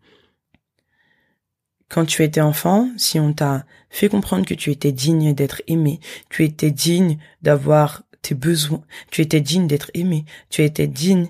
Quand 1.89 2.07
tu 2.07 2.23
étais 2.23 2.41
enfant, 2.41 2.89
si 2.97 3.19
on 3.19 3.33
t'a 3.33 3.65
fait 3.91 4.09
comprendre 4.09 4.47
que 4.47 4.55
tu 4.55 4.71
étais 4.71 4.93
digne 4.93 5.35
d'être 5.35 5.63
aimé, 5.67 5.99
tu 6.29 6.45
étais 6.45 6.71
digne 6.71 7.19
d'avoir 7.43 8.05
tes 8.23 8.37
besoins, 8.37 8.83
tu 9.11 9.23
étais 9.23 9.41
digne 9.41 9.67
d'être 9.67 9.91
aimé, 9.95 10.25
tu 10.51 10.63
étais 10.63 10.87
digne 10.87 11.29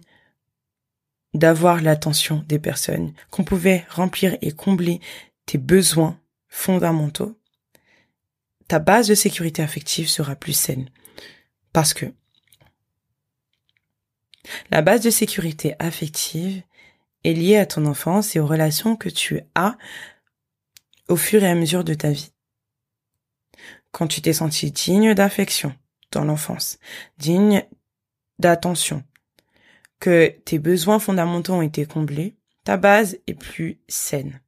d'avoir 1.33 1.81
l'attention 1.81 2.45
des 2.49 2.59
personnes, 2.59 3.15
qu'on 3.31 3.45
pouvait 3.45 3.87
remplir 3.89 4.37
et 4.43 4.53
combler 4.53 5.01
tes 5.47 5.59
besoins 5.59 6.19
fondamentaux, 6.49 7.40
ta 8.71 8.79
base 8.79 9.09
de 9.09 9.17
sécurité 9.17 9.63
affective 9.63 10.09
sera 10.09 10.37
plus 10.37 10.53
saine. 10.53 10.89
Parce 11.73 11.93
que 11.93 12.07
la 14.71 14.81
base 14.81 15.01
de 15.01 15.11
sécurité 15.11 15.75
affective 15.81 16.63
est 17.25 17.33
liée 17.33 17.57
à 17.57 17.67
ton 17.67 17.85
enfance 17.85 18.37
et 18.37 18.39
aux 18.39 18.47
relations 18.47 18.95
que 18.95 19.09
tu 19.09 19.41
as 19.57 19.77
au 21.09 21.17
fur 21.17 21.43
et 21.43 21.51
à 21.51 21.57
mesure 21.57 21.83
de 21.83 21.95
ta 21.95 22.13
vie. 22.13 22.31
Quand 23.91 24.07
tu 24.07 24.23
t'es 24.23 24.35
senti 24.35 24.71
digne 24.71 25.15
d'affection, 25.15 25.75
dans 26.13 26.25
l'enfance, 26.25 26.79
digne 27.19 27.67
d'attention, 28.39 29.03
que 29.99 30.29
tes 30.45 30.61
besoins 30.61 31.01
fondamentaux 31.01 31.55
ont 31.55 31.63
été 31.63 31.87
comblés, 31.87 32.37
ta 32.63 32.77
base 32.77 33.19
est 33.27 33.35
plus 33.35 33.81
saine. 33.89 34.41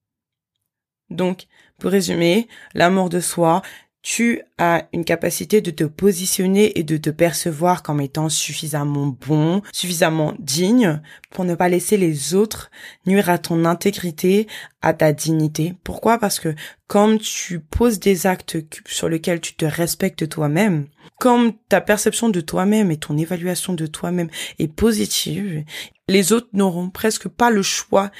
Donc, 1.11 1.48
pour 1.80 1.90
résumer, 1.90 2.46
l'amour 2.72 3.08
de 3.08 3.18
soi, 3.18 3.62
tu 4.02 4.42
as 4.58 4.88
une 4.92 5.04
capacité 5.04 5.60
de 5.60 5.70
te 5.70 5.84
positionner 5.84 6.78
et 6.78 6.82
de 6.82 6.96
te 6.96 7.10
percevoir 7.10 7.84
comme 7.84 8.00
étant 8.00 8.28
suffisamment 8.28 9.16
bon, 9.26 9.62
suffisamment 9.72 10.34
digne 10.40 11.00
pour 11.30 11.44
ne 11.44 11.54
pas 11.54 11.68
laisser 11.68 11.96
les 11.96 12.34
autres 12.34 12.70
nuire 13.06 13.30
à 13.30 13.38
ton 13.38 13.64
intégrité, 13.64 14.48
à 14.82 14.92
ta 14.92 15.12
dignité. 15.12 15.74
Pourquoi? 15.84 16.18
Parce 16.18 16.40
que 16.40 16.54
comme 16.88 17.18
tu 17.18 17.60
poses 17.60 18.00
des 18.00 18.26
actes 18.26 18.58
sur 18.86 19.08
lesquels 19.08 19.40
tu 19.40 19.54
te 19.54 19.64
respectes 19.64 20.28
toi-même, 20.28 20.86
comme 21.20 21.52
ta 21.68 21.80
perception 21.80 22.28
de 22.28 22.40
toi-même 22.40 22.90
et 22.90 22.96
ton 22.96 23.16
évaluation 23.16 23.72
de 23.72 23.86
toi-même 23.86 24.28
est 24.58 24.68
positive, 24.68 25.64
les 26.08 26.32
autres 26.32 26.48
n'auront 26.52 26.90
presque 26.90 27.28
pas 27.28 27.50
le 27.50 27.62
choix 27.62 28.10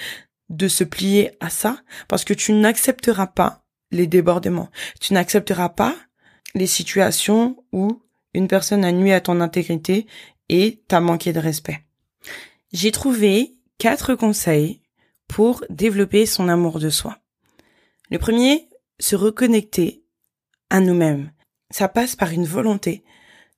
de 0.49 0.69
se 0.69 0.85
plier 0.85 1.33
à 1.41 1.51
ça 1.51 1.79
parce 2.09 2.25
que 2.25 2.35
tu 2.35 2.53
n'accepteras 2.53 3.27
pas 3.27 3.62
les 3.93 4.09
débordements. 4.09 4.71
Tu 5.01 5.15
n'accepteras 5.15 5.69
pas 5.69 5.95
les 6.55 6.67
situations 6.67 7.65
où 7.73 8.03
une 8.35 8.49
personne 8.49 8.85
a 8.85 8.93
nuit 8.93 9.13
à 9.13 9.21
ton 9.21 9.41
intégrité 9.41 10.07
et 10.49 10.83
t'a 10.89 11.01
manqué 11.01 11.33
de 11.33 11.39
respect. 11.39 11.85
J'ai 12.73 12.91
trouvé 12.91 13.55
quatre 13.79 14.15
conseils 14.15 14.81
pour 15.29 15.65
développer 15.71 16.27
son 16.27 16.49
amour 16.49 16.79
de 16.79 16.91
soi. 16.91 17.19
Le 18.11 18.19
premier 18.19 18.69
se 18.99 19.17
reconnecter 19.17 20.05
à 20.71 20.81
nous-mêmes. 20.81 21.33
Ça 21.71 21.89
passe 21.89 22.17
par 22.17 22.31
une 22.31 22.45
volonté 22.45 23.05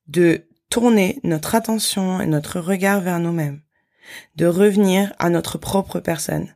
de 0.07 0.47
tourner 0.71 1.21
notre 1.23 1.55
attention 1.55 2.21
et 2.21 2.27
notre 2.27 2.61
regard 2.61 3.01
vers 3.01 3.21
nous-mêmes, 3.21 3.61
de 4.37 4.47
revenir 4.47 5.13
à 5.19 5.31
notre 5.31 5.59
propre 5.59 6.01
personne, 6.01 6.55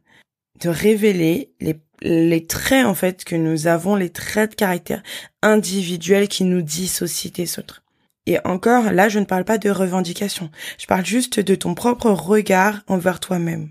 de 0.61 0.69
révéler 0.69 1.53
les, 1.61 1.81
les 2.03 2.47
traits 2.47 2.87
en 2.87 2.95
fait 2.95 3.25
que 3.25 3.37
nous 3.37 3.67
avons, 3.67 3.97
les 3.97 4.11
traits 4.11 4.51
de 4.51 4.57
caractère 4.57 5.03
individuels 5.43 6.29
qui 6.29 6.45
nous 6.45 6.63
dissocient 6.63 7.33
des 7.35 7.59
autres. 7.59 7.83
Et 8.27 8.39
encore, 8.45 8.93
là, 8.93 9.09
je 9.09 9.19
ne 9.19 9.25
parle 9.25 9.45
pas 9.45 9.57
de 9.57 9.71
revendication. 9.71 10.51
Je 10.79 10.87
parle 10.87 11.07
juste 11.07 11.41
de 11.41 11.55
ton 11.55 11.75
propre 11.75 12.11
regard 12.11 12.83
envers 12.87 13.21
toi-même. 13.21 13.71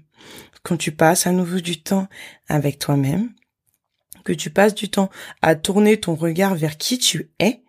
Quand 0.63 0.77
tu 0.77 0.91
passes 0.91 1.27
à 1.27 1.31
nouveau 1.31 1.59
du 1.59 1.81
temps 1.81 2.07
avec 2.49 2.79
toi-même, 2.79 3.33
que 4.25 4.33
tu 4.33 4.49
passes 4.49 4.73
du 4.73 4.89
temps 4.89 5.09
à 5.41 5.55
tourner 5.55 5.99
ton 5.99 6.15
regard 6.15 6.55
vers 6.55 6.77
qui 6.77 6.97
tu 6.97 7.29
es, 7.39 7.61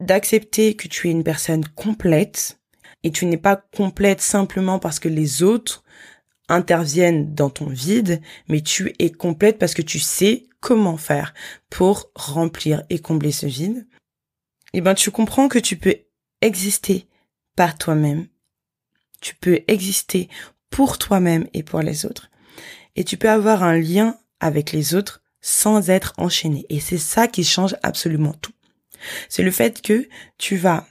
d'accepter 0.00 0.74
que 0.74 0.88
tu 0.88 1.08
es 1.08 1.10
une 1.10 1.22
personne 1.22 1.66
complète, 1.76 2.58
et 3.02 3.12
tu 3.12 3.26
n'es 3.26 3.36
pas 3.36 3.56
complète 3.76 4.22
simplement 4.22 4.78
parce 4.78 4.98
que 4.98 5.08
les 5.08 5.42
autres 5.42 5.83
interviennent 6.48 7.34
dans 7.34 7.50
ton 7.50 7.66
vide, 7.66 8.20
mais 8.48 8.60
tu 8.60 8.94
es 8.98 9.10
complète 9.10 9.58
parce 9.58 9.74
que 9.74 9.82
tu 9.82 9.98
sais 9.98 10.46
comment 10.60 10.96
faire 10.96 11.34
pour 11.70 12.10
remplir 12.14 12.82
et 12.90 12.98
combler 12.98 13.32
ce 13.32 13.46
vide 13.46 13.86
eh 14.76 14.80
ben 14.80 14.94
tu 14.94 15.12
comprends 15.12 15.48
que 15.48 15.60
tu 15.60 15.76
peux 15.76 15.96
exister 16.40 17.06
par 17.54 17.78
toi-même. 17.78 18.26
Tu 19.20 19.36
peux 19.36 19.60
exister 19.68 20.28
pour 20.68 20.98
toi-même 20.98 21.48
et 21.54 21.62
pour 21.62 21.80
les 21.80 22.04
autres. 22.04 22.28
Et 22.96 23.04
tu 23.04 23.16
peux 23.16 23.30
avoir 23.30 23.62
un 23.62 23.78
lien 23.78 24.18
avec 24.40 24.72
les 24.72 24.96
autres 24.96 25.22
sans 25.40 25.90
être 25.90 26.12
enchaîné. 26.18 26.66
Et 26.70 26.80
c'est 26.80 26.98
ça 26.98 27.28
qui 27.28 27.44
change 27.44 27.76
absolument 27.84 28.32
tout. 28.32 28.52
C'est 29.28 29.44
le 29.44 29.52
fait 29.52 29.80
que 29.80 30.08
tu 30.38 30.56
vas 30.56 30.88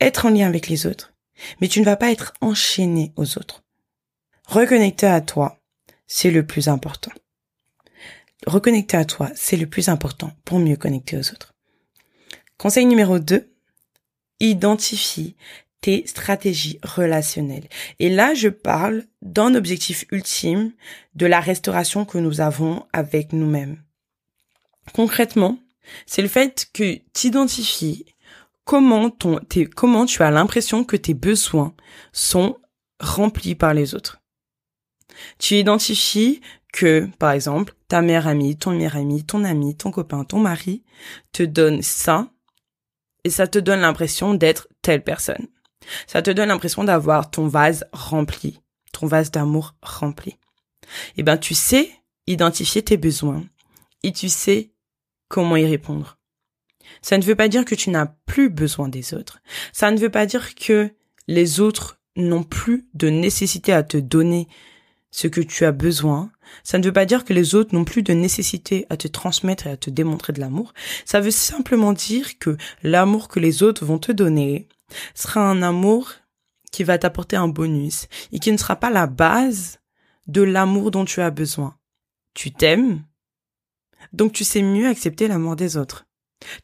être 0.00 0.26
en 0.26 0.30
lien 0.30 0.46
avec 0.46 0.68
les 0.68 0.86
autres, 0.86 1.12
mais 1.60 1.66
tu 1.66 1.80
ne 1.80 1.84
vas 1.84 1.96
pas 1.96 2.12
être 2.12 2.34
enchaîné 2.40 3.12
aux 3.16 3.36
autres. 3.36 3.64
Reconnecter 4.52 5.06
à 5.06 5.22
toi, 5.22 5.58
c'est 6.06 6.30
le 6.30 6.44
plus 6.44 6.68
important. 6.68 7.10
Reconnecter 8.46 8.98
à 8.98 9.06
toi, 9.06 9.30
c'est 9.34 9.56
le 9.56 9.66
plus 9.66 9.88
important 9.88 10.30
pour 10.44 10.58
mieux 10.58 10.76
connecter 10.76 11.16
aux 11.16 11.32
autres. 11.32 11.54
Conseil 12.58 12.84
numéro 12.84 13.18
2, 13.18 13.50
identifie 14.40 15.36
tes 15.80 16.06
stratégies 16.06 16.78
relationnelles. 16.82 17.66
Et 17.98 18.10
là, 18.10 18.34
je 18.34 18.50
parle 18.50 19.06
d'un 19.22 19.54
objectif 19.54 20.04
ultime 20.12 20.72
de 21.14 21.24
la 21.24 21.40
restauration 21.40 22.04
que 22.04 22.18
nous 22.18 22.42
avons 22.42 22.84
avec 22.92 23.32
nous-mêmes. 23.32 23.82
Concrètement, 24.92 25.60
c'est 26.04 26.20
le 26.20 26.28
fait 26.28 26.68
que 26.74 27.00
tu 27.14 27.28
identifies 27.28 28.04
comment 28.66 29.08
ton, 29.08 29.40
comment 29.74 30.04
tu 30.04 30.22
as 30.22 30.30
l'impression 30.30 30.84
que 30.84 30.96
tes 30.96 31.14
besoins 31.14 31.74
sont 32.12 32.58
remplis 33.00 33.54
par 33.54 33.72
les 33.72 33.94
autres. 33.94 34.21
Tu 35.38 35.56
identifies 35.56 36.40
que, 36.72 37.08
par 37.18 37.32
exemple, 37.32 37.74
ta 37.88 38.02
mère 38.02 38.26
amie, 38.26 38.56
ton 38.56 38.72
meilleur 38.72 38.96
ami, 38.96 39.24
ton 39.24 39.44
ami, 39.44 39.76
ton 39.76 39.90
copain, 39.90 40.24
ton 40.24 40.38
mari 40.38 40.82
te 41.32 41.42
donne 41.42 41.82
ça 41.82 42.30
et 43.24 43.30
ça 43.30 43.46
te 43.46 43.58
donne 43.58 43.80
l'impression 43.80 44.34
d'être 44.34 44.68
telle 44.80 45.04
personne. 45.04 45.46
Ça 46.06 46.22
te 46.22 46.30
donne 46.30 46.48
l'impression 46.48 46.84
d'avoir 46.84 47.30
ton 47.30 47.46
vase 47.46 47.84
rempli, 47.92 48.60
ton 48.92 49.06
vase 49.06 49.30
d'amour 49.30 49.74
rempli. 49.82 50.38
Eh 51.16 51.22
ben, 51.22 51.36
tu 51.36 51.54
sais 51.54 51.90
identifier 52.26 52.82
tes 52.82 52.96
besoins 52.96 53.44
et 54.02 54.12
tu 54.12 54.28
sais 54.28 54.72
comment 55.28 55.56
y 55.56 55.66
répondre. 55.66 56.18
Ça 57.00 57.18
ne 57.18 57.22
veut 57.22 57.36
pas 57.36 57.48
dire 57.48 57.64
que 57.64 57.74
tu 57.74 57.90
n'as 57.90 58.06
plus 58.26 58.50
besoin 58.50 58.88
des 58.88 59.14
autres. 59.14 59.40
Ça 59.72 59.90
ne 59.90 59.98
veut 59.98 60.10
pas 60.10 60.26
dire 60.26 60.54
que 60.54 60.94
les 61.26 61.60
autres 61.60 62.00
n'ont 62.16 62.42
plus 62.42 62.86
de 62.94 63.08
nécessité 63.08 63.72
à 63.72 63.82
te 63.82 63.96
donner 63.96 64.48
ce 65.12 65.28
que 65.28 65.40
tu 65.40 65.64
as 65.64 65.72
besoin. 65.72 66.32
Ça 66.64 66.78
ne 66.78 66.84
veut 66.84 66.92
pas 66.92 67.06
dire 67.06 67.24
que 67.24 67.32
les 67.32 67.54
autres 67.54 67.74
n'ont 67.74 67.84
plus 67.84 68.02
de 68.02 68.12
nécessité 68.12 68.86
à 68.90 68.96
te 68.96 69.06
transmettre 69.06 69.68
et 69.68 69.70
à 69.70 69.76
te 69.76 69.90
démontrer 69.90 70.32
de 70.32 70.40
l'amour. 70.40 70.72
Ça 71.04 71.20
veut 71.20 71.30
simplement 71.30 71.92
dire 71.92 72.38
que 72.38 72.56
l'amour 72.82 73.28
que 73.28 73.38
les 73.38 73.62
autres 73.62 73.84
vont 73.84 73.98
te 73.98 74.10
donner 74.10 74.68
sera 75.14 75.48
un 75.48 75.62
amour 75.62 76.12
qui 76.72 76.82
va 76.82 76.98
t'apporter 76.98 77.36
un 77.36 77.48
bonus 77.48 78.08
et 78.32 78.38
qui 78.38 78.50
ne 78.50 78.56
sera 78.56 78.76
pas 78.76 78.90
la 78.90 79.06
base 79.06 79.78
de 80.26 80.42
l'amour 80.42 80.90
dont 80.90 81.04
tu 81.04 81.20
as 81.20 81.30
besoin. 81.30 81.76
Tu 82.34 82.50
t'aimes, 82.50 83.04
donc 84.14 84.32
tu 84.32 84.44
sais 84.44 84.62
mieux 84.62 84.88
accepter 84.88 85.28
l'amour 85.28 85.56
des 85.56 85.76
autres. 85.76 86.06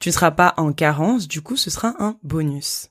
Tu 0.01 0.09
ne 0.09 0.15
seras 0.15 0.31
pas 0.31 0.55
en 0.57 0.73
carence, 0.73 1.29
du 1.29 1.43
coup 1.43 1.57
ce 1.57 1.71
sera 1.71 1.95
un 1.99 2.19
bonus. 2.23 2.89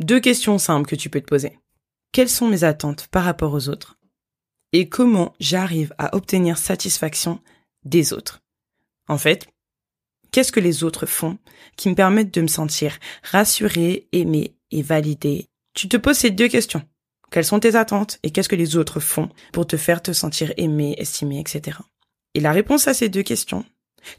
Deux 0.00 0.18
questions 0.18 0.58
simples 0.58 0.88
que 0.88 0.96
tu 0.96 1.10
peux 1.10 1.20
te 1.20 1.26
poser. 1.26 1.60
Quelles 2.10 2.28
sont 2.28 2.48
mes 2.48 2.64
attentes 2.64 3.06
par 3.06 3.22
rapport 3.22 3.52
aux 3.54 3.68
autres? 3.68 3.96
Et 4.72 4.88
comment 4.88 5.34
j'arrive 5.40 5.94
à 5.98 6.14
obtenir 6.14 6.58
satisfaction 6.58 7.40
des 7.84 8.12
autres. 8.12 8.42
En 9.08 9.18
fait, 9.18 9.48
qu'est-ce 10.30 10.52
que 10.52 10.60
les 10.60 10.84
autres 10.84 11.06
font 11.06 11.38
qui 11.76 11.88
me 11.88 11.94
permettent 11.94 12.34
de 12.34 12.40
me 12.40 12.46
sentir 12.46 12.98
rassurée, 13.22 14.08
aimée 14.12 14.56
et 14.70 14.82
validée? 14.82 15.48
Tu 15.74 15.88
te 15.88 15.96
poses 15.96 16.18
ces 16.18 16.30
deux 16.30 16.48
questions. 16.48 16.82
Quelles 17.30 17.44
sont 17.44 17.60
tes 17.60 17.76
attentes 17.76 18.18
et 18.22 18.30
qu'est-ce 18.30 18.48
que 18.48 18.56
les 18.56 18.76
autres 18.76 19.00
font 19.00 19.30
pour 19.52 19.66
te 19.66 19.76
faire 19.76 20.02
te 20.02 20.12
sentir 20.12 20.52
aimée, 20.58 20.94
estimée, 20.98 21.40
etc. 21.40 21.78
Et 22.34 22.40
la 22.40 22.52
réponse 22.52 22.88
à 22.88 22.94
ces 22.94 23.08
deux 23.08 23.22
questions 23.22 23.64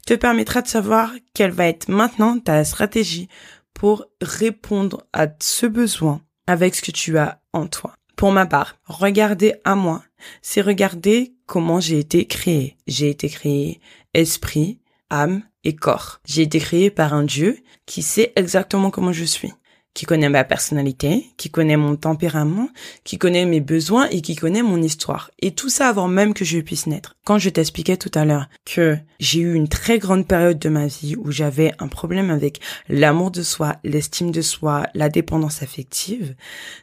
te 0.06 0.14
permettra 0.14 0.62
de 0.62 0.68
savoir 0.68 1.12
quelle 1.34 1.52
va 1.52 1.66
être 1.66 1.88
maintenant 1.88 2.38
ta 2.38 2.64
stratégie 2.64 3.28
pour 3.72 4.06
répondre 4.20 5.06
à 5.12 5.28
ce 5.40 5.66
besoin 5.66 6.22
avec 6.46 6.74
ce 6.74 6.82
que 6.82 6.90
tu 6.90 7.18
as 7.18 7.40
en 7.52 7.66
toi. 7.66 7.94
Pour 8.16 8.32
ma 8.32 8.46
part, 8.46 8.76
regarder 8.84 9.54
à 9.64 9.74
moi, 9.74 10.04
c'est 10.42 10.60
regarder 10.60 11.34
comment 11.46 11.80
j'ai 11.80 11.98
été 11.98 12.26
créé. 12.26 12.76
J'ai 12.86 13.10
été 13.10 13.28
créé 13.28 13.80
esprit, 14.14 14.78
âme 15.10 15.42
et 15.64 15.74
corps. 15.74 16.20
J'ai 16.24 16.42
été 16.42 16.58
créé 16.58 16.90
par 16.90 17.14
un 17.14 17.24
Dieu 17.24 17.58
qui 17.86 18.02
sait 18.02 18.32
exactement 18.36 18.90
comment 18.90 19.12
je 19.12 19.24
suis 19.24 19.52
qui 19.94 20.06
connaît 20.06 20.28
ma 20.28 20.42
personnalité, 20.42 21.30
qui 21.36 21.50
connaît 21.50 21.76
mon 21.76 21.94
tempérament, 21.94 22.68
qui 23.04 23.16
connaît 23.16 23.46
mes 23.46 23.60
besoins 23.60 24.08
et 24.10 24.20
qui 24.20 24.34
connaît 24.34 24.62
mon 24.62 24.82
histoire. 24.82 25.30
Et 25.40 25.52
tout 25.52 25.68
ça 25.68 25.88
avant 25.88 26.08
même 26.08 26.34
que 26.34 26.44
je 26.44 26.58
puisse 26.58 26.88
naître. 26.88 27.14
Quand 27.24 27.38
je 27.38 27.48
t'expliquais 27.48 27.96
tout 27.96 28.10
à 28.14 28.24
l'heure 28.24 28.48
que 28.64 28.98
j'ai 29.20 29.40
eu 29.40 29.54
une 29.54 29.68
très 29.68 29.98
grande 29.98 30.26
période 30.26 30.58
de 30.58 30.68
ma 30.68 30.86
vie 30.86 31.14
où 31.16 31.30
j'avais 31.30 31.72
un 31.78 31.86
problème 31.86 32.30
avec 32.30 32.60
l'amour 32.88 33.30
de 33.30 33.42
soi, 33.42 33.76
l'estime 33.84 34.32
de 34.32 34.42
soi, 34.42 34.86
la 34.94 35.08
dépendance 35.08 35.62
affective, 35.62 36.34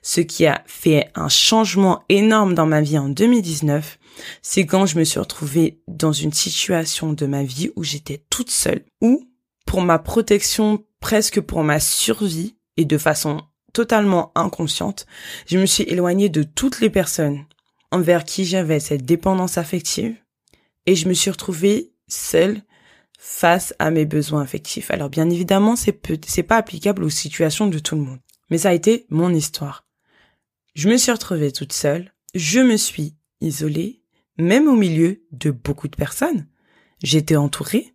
ce 0.02 0.22
qui 0.22 0.46
a 0.48 0.64
fait 0.66 1.10
un 1.14 1.30
changement 1.30 2.04
énorme 2.08 2.56
dans 2.56 2.66
ma 2.66 2.82
vie 2.82 2.98
en 2.98 3.10
2019, 3.10 4.00
c'est 4.42 4.66
quand 4.66 4.86
je 4.86 4.98
me 4.98 5.04
suis 5.04 5.20
retrouvée 5.20 5.82
dans 5.88 6.14
une 6.14 6.34
situation 6.34 7.12
de 7.12 7.26
ma 7.26 7.44
vie 7.44 7.72
où 7.76 7.84
j'étais 7.84 8.24
toute 8.30 8.50
seule, 8.50 8.86
où 9.02 9.28
pour 9.66 9.82
ma 9.82 10.00
protection, 10.00 10.84
presque 11.00 11.42
pour 11.42 11.64
ma 11.64 11.80
survie, 11.80 12.56
et 12.78 12.86
de 12.86 12.98
façon 12.98 13.42
totalement 13.74 14.32
inconsciente, 14.36 15.06
je 15.48 15.58
me 15.58 15.66
suis 15.66 15.84
éloignée 15.84 16.30
de 16.30 16.44
toutes 16.44 16.82
les 16.82 16.90
personnes 16.90 17.46
envers 17.92 18.24
qui 18.24 18.46
j'avais 18.46 18.80
cette 18.80 19.06
dépendance 19.06 19.58
affective 19.58 20.16
et 20.86 20.96
je 20.96 21.08
me 21.08 21.14
suis 21.14 21.32
retrouvée 21.32 21.94
seule 22.08 22.62
face 23.18 23.74
à 23.80 23.92
mes 23.92 24.06
besoins 24.06 24.42
affectifs. 24.42 24.92
Alors 24.92 25.10
bien 25.10 25.30
évidemment, 25.30 25.76
c'est 25.76 26.00
c'est 26.28 26.44
pas 26.44 26.58
applicable 26.58 27.04
aux 27.04 27.10
situations 27.10 27.68
de 27.68 27.80
tout 27.80 27.96
le 27.96 28.02
monde, 28.02 28.20
mais 28.50 28.60
ça 28.60 28.70
a 28.70 28.74
été 28.74 29.06
mon 29.10 29.34
histoire. 29.34 29.86
Je 30.74 30.90
me 30.90 30.98
suis 30.98 31.12
retrouvée 31.12 31.52
toute 31.52 31.74
seule, 31.74 32.14
je 32.34 32.60
me 32.60 32.78
suis 32.78 33.16
isolée, 33.42 34.02
même 34.38 34.68
au 34.68 34.76
milieu 34.76 35.24
de 35.32 35.52
beaucoup 35.52 35.88
de 35.88 35.96
personnes. 35.96 36.48
J'étais 37.04 37.36
entourée 37.36 37.94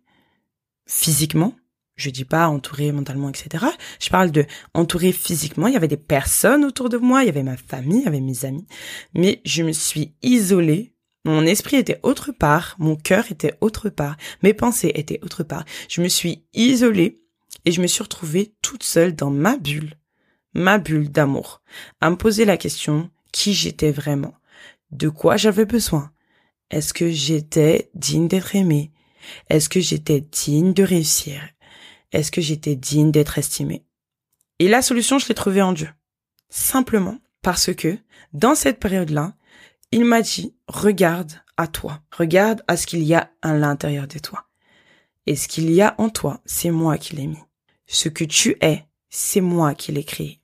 physiquement, 0.85 1.55
je 1.97 2.09
dis 2.11 2.25
pas 2.25 2.47
entouré 2.47 2.91
mentalement, 2.91 3.29
etc. 3.29 3.65
Je 3.99 4.09
parle 4.09 4.31
de 4.31 4.45
entouré 4.73 5.11
physiquement. 5.11 5.67
Il 5.67 5.73
y 5.73 5.77
avait 5.77 5.87
des 5.87 5.97
personnes 5.97 6.63
autour 6.63 6.89
de 6.89 6.97
moi, 6.97 7.23
il 7.23 7.25
y 7.25 7.29
avait 7.29 7.43
ma 7.43 7.57
famille, 7.57 7.99
il 7.99 8.05
y 8.05 8.07
avait 8.07 8.21
mes 8.21 8.45
amis. 8.45 8.65
Mais 9.13 9.41
je 9.43 9.63
me 9.63 9.73
suis 9.73 10.13
isolée. 10.21 10.93
Mon 11.25 11.45
esprit 11.45 11.75
était 11.75 11.99
autre 12.03 12.31
part, 12.31 12.75
mon 12.79 12.95
cœur 12.95 13.29
était 13.31 13.55
autre 13.59 13.89
part, 13.89 14.15
mes 14.43 14.53
pensées 14.53 14.93
étaient 14.95 15.19
autre 15.23 15.43
part. 15.43 15.65
Je 15.89 16.01
me 16.01 16.07
suis 16.07 16.45
isolée 16.53 17.21
et 17.65 17.71
je 17.73 17.81
me 17.81 17.87
suis 17.87 18.03
retrouvée 18.03 18.53
toute 18.61 18.83
seule 18.83 19.13
dans 19.13 19.29
ma 19.29 19.57
bulle, 19.57 19.95
ma 20.53 20.77
bulle 20.77 21.09
d'amour, 21.09 21.61
à 21.99 22.09
me 22.09 22.15
poser 22.15 22.45
la 22.45 22.55
question 22.55 23.09
qui 23.33 23.53
j'étais 23.53 23.91
vraiment, 23.91 24.35
de 24.91 25.09
quoi 25.09 25.35
j'avais 25.35 25.65
besoin? 25.65 26.11
Est-ce 26.69 26.93
que 26.93 27.09
j'étais 27.09 27.89
digne 27.93 28.29
d'être 28.29 28.55
aimée? 28.55 28.93
Est-ce 29.49 29.67
que 29.67 29.81
j'étais 29.81 30.21
digne 30.21 30.73
de 30.73 30.83
réussir? 30.83 31.41
Est-ce 32.11 32.31
que 32.31 32.41
j'étais 32.41 32.75
digne 32.75 33.11
d'être 33.11 33.37
estimée? 33.37 33.85
Et 34.59 34.67
la 34.67 34.81
solution, 34.81 35.19
je 35.19 35.27
l'ai 35.27 35.35
trouvée 35.35 35.61
en 35.61 35.73
Dieu. 35.73 35.89
Simplement 36.49 37.19
parce 37.41 37.73
que, 37.73 37.97
dans 38.33 38.55
cette 38.55 38.79
période-là, 38.79 39.35
il 39.91 40.05
m'a 40.05 40.21
dit, 40.21 40.55
regarde 40.67 41.33
à 41.57 41.67
toi, 41.67 42.01
regarde 42.11 42.63
à 42.67 42.77
ce 42.77 42.87
qu'il 42.87 43.03
y 43.03 43.13
a 43.13 43.31
à 43.41 43.53
l'intérieur 43.53 44.07
de 44.07 44.19
toi. 44.19 44.45
Et 45.25 45.35
ce 45.35 45.47
qu'il 45.47 45.71
y 45.71 45.81
a 45.81 45.95
en 45.97 46.09
toi, 46.09 46.41
c'est 46.45 46.71
moi 46.71 46.97
qui 46.97 47.15
l'ai 47.15 47.27
mis. 47.27 47.43
Ce 47.85 48.09
que 48.09 48.23
tu 48.23 48.57
es, 48.61 48.85
c'est 49.09 49.41
moi 49.41 49.75
qui 49.75 49.91
l'ai 49.91 50.03
créé. 50.03 50.41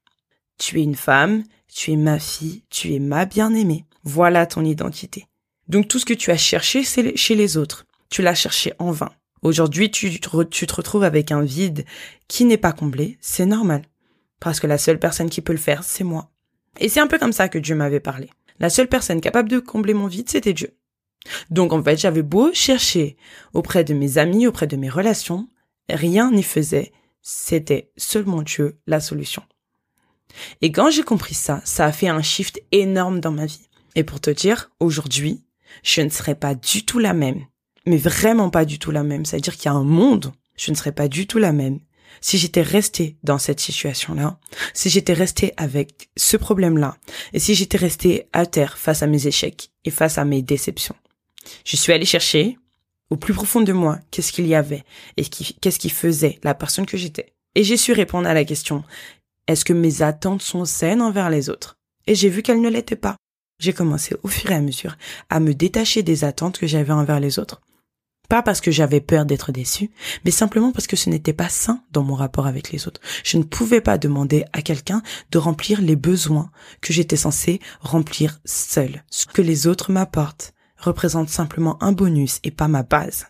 Tu 0.58 0.80
es 0.80 0.84
une 0.84 0.95
femme, 0.95 1.43
tu 1.67 1.91
es 1.91 1.95
ma 1.95 2.19
fille, 2.19 2.63
tu 2.69 2.93
es 2.93 2.99
ma 2.99 3.26
bien-aimée. 3.26 3.86
Voilà 4.04 4.45
ton 4.45 4.63
identité. 4.63 5.28
Donc 5.67 5.88
tout 5.88 5.99
ce 5.99 6.06
que 6.06 6.13
tu 6.13 6.32
as 6.32 6.38
cherché, 6.38 6.84
c'est 6.84 7.15
chez 7.15 7.36
les 7.36 7.58
autres. 7.58 7.86
Tu 8.10 8.21
l'as 8.21 8.36
cherché 8.36 8.73
en 8.80 8.91
vain. 8.91 9.12
Aujourd'hui, 9.43 9.91
tu, 9.91 10.19
te 10.21 10.29
retrouves 10.75 11.03
avec 11.03 11.32
un 11.32 11.41
vide 11.41 11.86
qui 12.29 12.45
n'est 12.45 12.58
pas 12.58 12.71
comblé. 12.71 13.17
C'est 13.19 13.45
normal. 13.45 13.84
Parce 14.39 14.62
que 14.62 14.67
la 14.67 14.77
seule 14.77 14.99
personne 14.99 15.29
qui 15.29 15.41
peut 15.41 15.53
le 15.53 15.60
faire, 15.60 15.84
c'est 15.84 16.06
moi. 16.06 16.32
Et 16.79 16.88
c'est 16.88 17.01
un 17.01 17.08
peu 17.08 17.19
comme 17.19 17.34
ça 17.34 17.49
que 17.49 17.60
Dieu 17.60 17.75
m'avait 17.75 17.99
parlé. 17.99 18.29
La 18.60 18.69
seule 18.69 18.88
personne 18.88 19.19
capable 19.19 19.49
de 19.49 19.60
combler 19.60 19.93
mon 19.93 20.08
vide, 20.08 20.29
c'était 20.29 20.53
Dieu. 20.53 20.77
Donc 21.49 21.73
en 21.73 21.84
fait, 21.84 21.97
j'avais 21.97 22.21
beau 22.21 22.51
chercher 22.53 23.17
auprès 23.53 23.84
de 23.84 23.93
mes 23.93 24.17
amis, 24.17 24.47
auprès 24.47 24.67
de 24.67 24.77
mes 24.77 24.89
relations, 24.89 25.47
rien 25.89 26.32
n'y 26.32 26.43
faisait. 26.43 26.93
C'était 27.21 27.91
seulement 27.97 28.41
Dieu 28.41 28.79
la 28.88 29.01
solution. 29.01 29.43
Et 30.62 30.71
quand 30.71 30.89
j'ai 30.89 31.03
compris 31.03 31.36
ça, 31.36 31.62
ça 31.65 31.86
a 31.86 31.91
fait 31.91 32.08
un 32.08 32.21
shift 32.21 32.62
énorme 32.71 33.19
dans 33.19 33.32
ma 33.32 33.45
vie. 33.45 33.67
Et 33.95 34.03
pour 34.03 34.19
te 34.19 34.29
dire, 34.29 34.71
aujourd'hui, 34.79 35.45
je 35.84 36.01
ne 36.01 36.10
serais 36.10 36.36
pas 36.36 36.56
du 36.56 36.86
tout 36.86 36.99
la 36.99 37.13
même. 37.13 37.45
Mais 37.86 37.98
vraiment 37.98 38.50
pas 38.50 38.65
du 38.65 38.80
tout 38.80 38.91
la 38.91 39.04
même. 39.04 39.26
C'est-à-dire 39.26 39.56
qu'il 39.56 39.65
y 39.65 39.69
a 39.69 39.74
un 39.74 39.84
monde, 39.84 40.34
je 40.56 40.72
ne 40.72 40.76
serais 40.76 40.91
pas 40.91 41.08
du 41.08 41.28
tout 41.28 41.38
la 41.38 41.52
même. 41.52 41.80
Si 42.22 42.38
j'étais 42.38 42.62
restée 42.62 43.17
dans 43.24 43.38
cette 43.38 43.60
situation-là, 43.60 44.39
si 44.74 44.89
j'étais 44.89 45.13
restée 45.13 45.54
avec 45.58 46.10
ce 46.15 46.38
problème-là, 46.38 46.98
et 47.34 47.39
si 47.39 47.56
j'étais 47.56 47.78
restée 47.78 48.28
à 48.32 48.46
terre 48.46 48.78
face 48.78 49.04
à 49.04 49.08
mes 49.08 49.28
échecs 49.28 49.72
et 49.84 49.91
face 49.91 50.17
à 50.17 50.26
mes 50.26 50.41
déceptions. 50.41 50.96
Je 51.65 51.76
suis 51.76 51.91
allée 51.91 52.06
chercher 52.06 52.58
au 53.10 53.17
plus 53.17 53.34
profond 53.34 53.62
de 53.62 53.74
moi 53.74 54.00
qu'est-ce 54.12 54.32
qu'il 54.32 54.48
y 54.48 54.56
avait 54.56 54.84
et 55.17 55.26
qu'est-ce 55.26 55.80
qui 55.80 55.89
faisait 55.89 56.39
la 56.43 56.54
personne 56.54 56.86
que 56.86 56.98
j'étais. 56.98 57.34
Et 57.56 57.63
j'ai 57.63 57.78
su 57.78 57.91
répondre 57.91 58.28
à 58.28 58.34
la 58.34 58.46
question 58.46 58.84
est-ce 59.48 59.65
que 59.65 59.74
mes 59.74 60.02
attentes 60.02 60.41
sont 60.41 60.65
saines 60.65 61.02
envers 61.02 61.30
les 61.30 61.50
autres? 61.50 61.78
Et 62.08 62.15
j'ai 62.15 62.30
vu 62.30 62.41
qu'elles 62.41 62.62
ne 62.62 62.69
l'étaient 62.69 62.96
pas. 62.96 63.17
J'ai 63.60 63.74
commencé 63.74 64.15
au 64.24 64.28
fur 64.28 64.52
et 64.52 64.56
à 64.56 64.62
mesure 64.62 64.98
à 65.30 65.39
me 65.39 65.54
détacher 65.54 66.02
des 66.04 66.24
attentes 66.24 66.58
que 66.58 66.67
j'avais 66.67 66.93
envers 66.93 67.19
les 67.19 67.39
autres. 67.39 67.62
Pas 68.30 68.42
parce 68.42 68.62
que 68.62 68.72
j'avais 68.72 69.02
peur 69.02 69.26
d'être 69.26 69.52
déçu, 69.52 69.92
mais 70.26 70.32
simplement 70.32 70.72
parce 70.72 70.88
que 70.88 70.96
ce 70.96 71.10
n'était 71.10 71.34
pas 71.34 71.50
sain 71.50 71.84
dans 71.92 72.04
mon 72.04 72.16
rapport 72.16 72.48
avec 72.48 72.72
les 72.72 72.88
autres. 72.88 73.02
Je 73.24 73.38
ne 73.38 73.44
pouvais 73.44 73.82
pas 73.82 73.98
demander 73.98 74.46
à 74.54 74.62
quelqu'un 74.62 75.02
de 75.32 75.38
remplir 75.38 75.82
les 75.82 75.96
besoins 75.96 76.50
que 76.82 76.94
j'étais 76.94 77.18
censé 77.18 77.60
remplir 77.82 78.40
seul. 78.46 79.04
Ce 79.10 79.26
que 79.26 79.42
les 79.42 79.68
autres 79.68 79.92
m'apportent 79.92 80.54
représente 80.78 81.30
simplement 81.30 81.82
un 81.84 81.92
bonus 81.92 82.40
et 82.44 82.52
pas 82.52 82.68
ma 82.68 82.84
base. 82.84 83.28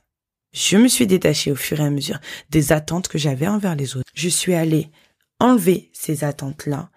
Je 0.53 0.77
me 0.77 0.87
suis 0.87 1.07
détachée 1.07 1.51
au 1.51 1.55
fur 1.55 1.79
et 1.79 1.85
à 1.85 1.89
mesure 1.89 2.19
des 2.49 2.71
attentes 2.71 3.07
que 3.07 3.17
j'avais 3.17 3.47
envers 3.47 3.75
les 3.75 3.97
autres. 3.97 4.09
Je 4.13 4.29
suis 4.29 4.53
allée 4.53 4.91
enlever 5.39 5.89
ces 5.93 6.23
attentes-là 6.23 6.89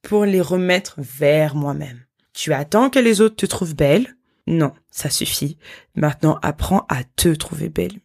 pour 0.00 0.24
les 0.24 0.40
remettre 0.40 0.94
vers 0.98 1.54
moi-même. 1.54 2.00
Tu 2.32 2.52
attends 2.52 2.90
que 2.90 2.98
les 2.98 3.20
autres 3.20 3.36
te 3.36 3.46
trouvent 3.46 3.74
belle 3.74 4.16
Non, 4.46 4.72
ça 4.90 5.10
suffit. 5.10 5.56
Maintenant, 5.94 6.38
apprends 6.42 6.86
à 6.88 7.04
te 7.04 7.28
trouver 7.28 7.68
belle. 7.68 8.00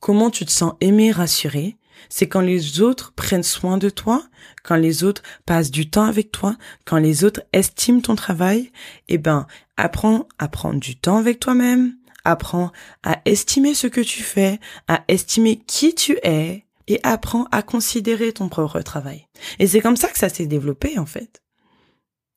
Comment 0.00 0.30
tu 0.30 0.44
te 0.44 0.50
sens 0.50 0.74
aimé, 0.80 1.12
rassuré 1.12 1.76
C'est 2.08 2.28
quand 2.28 2.40
les 2.40 2.80
autres 2.80 3.12
prennent 3.14 3.42
soin 3.42 3.76
de 3.76 3.90
toi, 3.90 4.22
quand 4.64 4.76
les 4.76 5.04
autres 5.04 5.22
passent 5.46 5.70
du 5.70 5.88
temps 5.90 6.04
avec 6.04 6.32
toi, 6.32 6.56
quand 6.84 6.96
les 6.96 7.24
autres 7.24 7.42
estiment 7.52 8.00
ton 8.00 8.16
travail. 8.16 8.72
Eh 9.08 9.18
ben, 9.18 9.46
apprends 9.76 10.26
à 10.38 10.48
prendre 10.48 10.80
du 10.80 10.96
temps 10.96 11.18
avec 11.18 11.38
toi-même, 11.38 11.96
apprends 12.24 12.72
à 13.02 13.20
estimer 13.24 13.74
ce 13.74 13.86
que 13.86 14.00
tu 14.00 14.22
fais, 14.22 14.58
à 14.88 15.04
estimer 15.08 15.56
qui 15.58 15.94
tu 15.94 16.18
es, 16.22 16.64
et 16.90 16.98
apprends 17.04 17.46
à 17.52 17.62
considérer 17.62 18.32
ton 18.32 18.48
propre 18.48 18.80
travail. 18.80 19.28
Et 19.60 19.68
c'est 19.68 19.80
comme 19.80 19.96
ça 19.96 20.08
que 20.08 20.18
ça 20.18 20.28
s'est 20.28 20.46
développé 20.46 20.98
en 20.98 21.06
fait. 21.06 21.40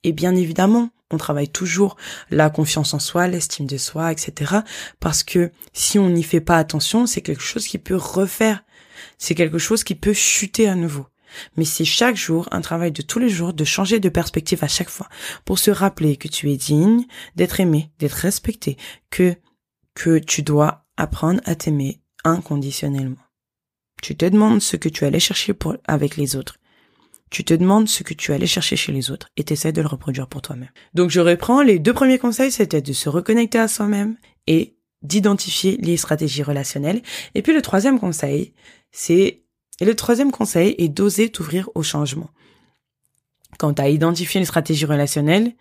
Et 0.04 0.12
bien 0.12 0.36
évidemment, 0.36 0.92
on 1.14 1.18
travaille 1.18 1.50
toujours 1.50 1.96
la 2.30 2.50
confiance 2.50 2.94
en 2.94 3.00
soi, 3.00 3.28
l'estime 3.28 3.68
de 3.68 3.78
soi, 3.78 4.12
etc. 4.12 4.60
Parce 5.00 5.24
que 5.24 5.52
si 5.72 6.00
on 6.00 6.10
n'y 6.10 6.24
fait 6.24 6.42
pas 6.42 6.58
attention, 6.58 7.06
c'est 7.06 7.22
quelque 7.22 7.44
chose 7.44 7.68
qui 7.68 7.78
peut 7.78 7.96
refaire. 7.96 8.64
C'est 9.18 9.36
quelque 9.36 9.58
chose 9.58 9.84
qui 9.84 9.96
peut 9.96 10.14
chuter 10.14 10.68
à 10.68 10.76
nouveau. 10.76 11.06
Mais 11.58 11.66
c'est 11.66 11.86
chaque 11.86 12.16
jour 12.16 12.48
un 12.52 12.62
travail 12.62 12.92
de 12.92 13.02
tous 13.02 13.20
les 13.20 13.30
jours 13.30 13.54
de 13.54 13.64
changer 13.64 14.00
de 14.00 14.10
perspective 14.10 14.64
à 14.64 14.68
chaque 14.68 14.90
fois 14.90 15.10
pour 15.46 15.60
se 15.60 15.72
rappeler 15.72 16.18
que 16.18 16.28
tu 16.28 16.52
es 16.52 16.58
digne 16.58 17.06
d'être 17.36 17.60
aimé, 17.60 17.92
d'être 18.00 18.14
respecté, 18.14 18.78
que, 19.10 19.36
que 19.96 20.20
tu 20.20 20.44
dois 20.44 20.86
apprendre 20.98 21.42
à 21.46 21.56
t'aimer 21.56 22.02
inconditionnellement. 22.24 23.18
Tu 24.02 24.16
te 24.16 24.26
demandes 24.26 24.62
ce 24.62 24.78
que 24.78 24.90
tu 24.90 25.06
allais 25.06 25.20
chercher 25.20 25.54
pour, 25.54 25.76
avec 25.86 26.18
les 26.18 26.36
autres. 26.36 26.58
Tu 27.34 27.44
te 27.44 27.56
demandes 27.56 27.90
ce 27.90 28.04
que 28.04 28.14
tu 28.14 28.32
allais 28.32 28.46
chercher 28.46 28.76
chez 28.76 28.92
les 28.92 29.10
autres 29.10 29.28
et 29.38 29.44
t'essaies 29.44 29.72
de 29.72 29.82
le 29.82 29.88
reproduire 29.88 30.28
pour 30.28 30.44
toi-même. 30.44 30.70
Donc 30.94 31.10
je 31.10 31.20
reprends, 31.20 31.64
les 31.64 31.80
deux 31.80 31.92
premiers 31.92 32.20
conseils, 32.20 32.52
c'était 32.52 32.84
de 32.84 32.94
se 32.94 33.10
reconnecter 33.10 33.58
à 33.58 33.68
soi-même 33.68 34.18
et 34.46 34.76
d'identifier 35.02 35.78
les 35.78 35.98
stratégies 35.98 36.44
relationnelles. 36.44 37.02
Et 37.34 37.42
puis 37.42 37.52
le 37.52 37.64
troisième 37.64 38.00
conseil, 38.00 38.54
c'est, 38.92 39.42
et 39.80 39.86
le 39.86 39.96
troisième 39.96 40.32
conseil 40.32 40.76
est 40.78 40.90
d'oser 40.90 41.32
t'ouvrir 41.32 41.72
au 41.74 41.82
changement. 41.82 42.30
Quand 43.58 43.74
tu 43.74 43.82
as 43.82 43.90
identifié 43.90 44.40
les 44.40 44.46
stratégies 44.46 44.86
relationnelles, 44.86 45.54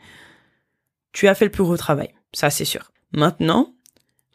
tu 1.13 1.27
as 1.27 1.35
fait 1.35 1.47
le 1.47 1.51
plus 1.51 1.65
gros 1.65 1.79
travail. 1.79 2.11
Ça, 2.35 2.51
c'est 2.51 2.67
sûr. 2.67 2.93
Maintenant, 3.13 3.75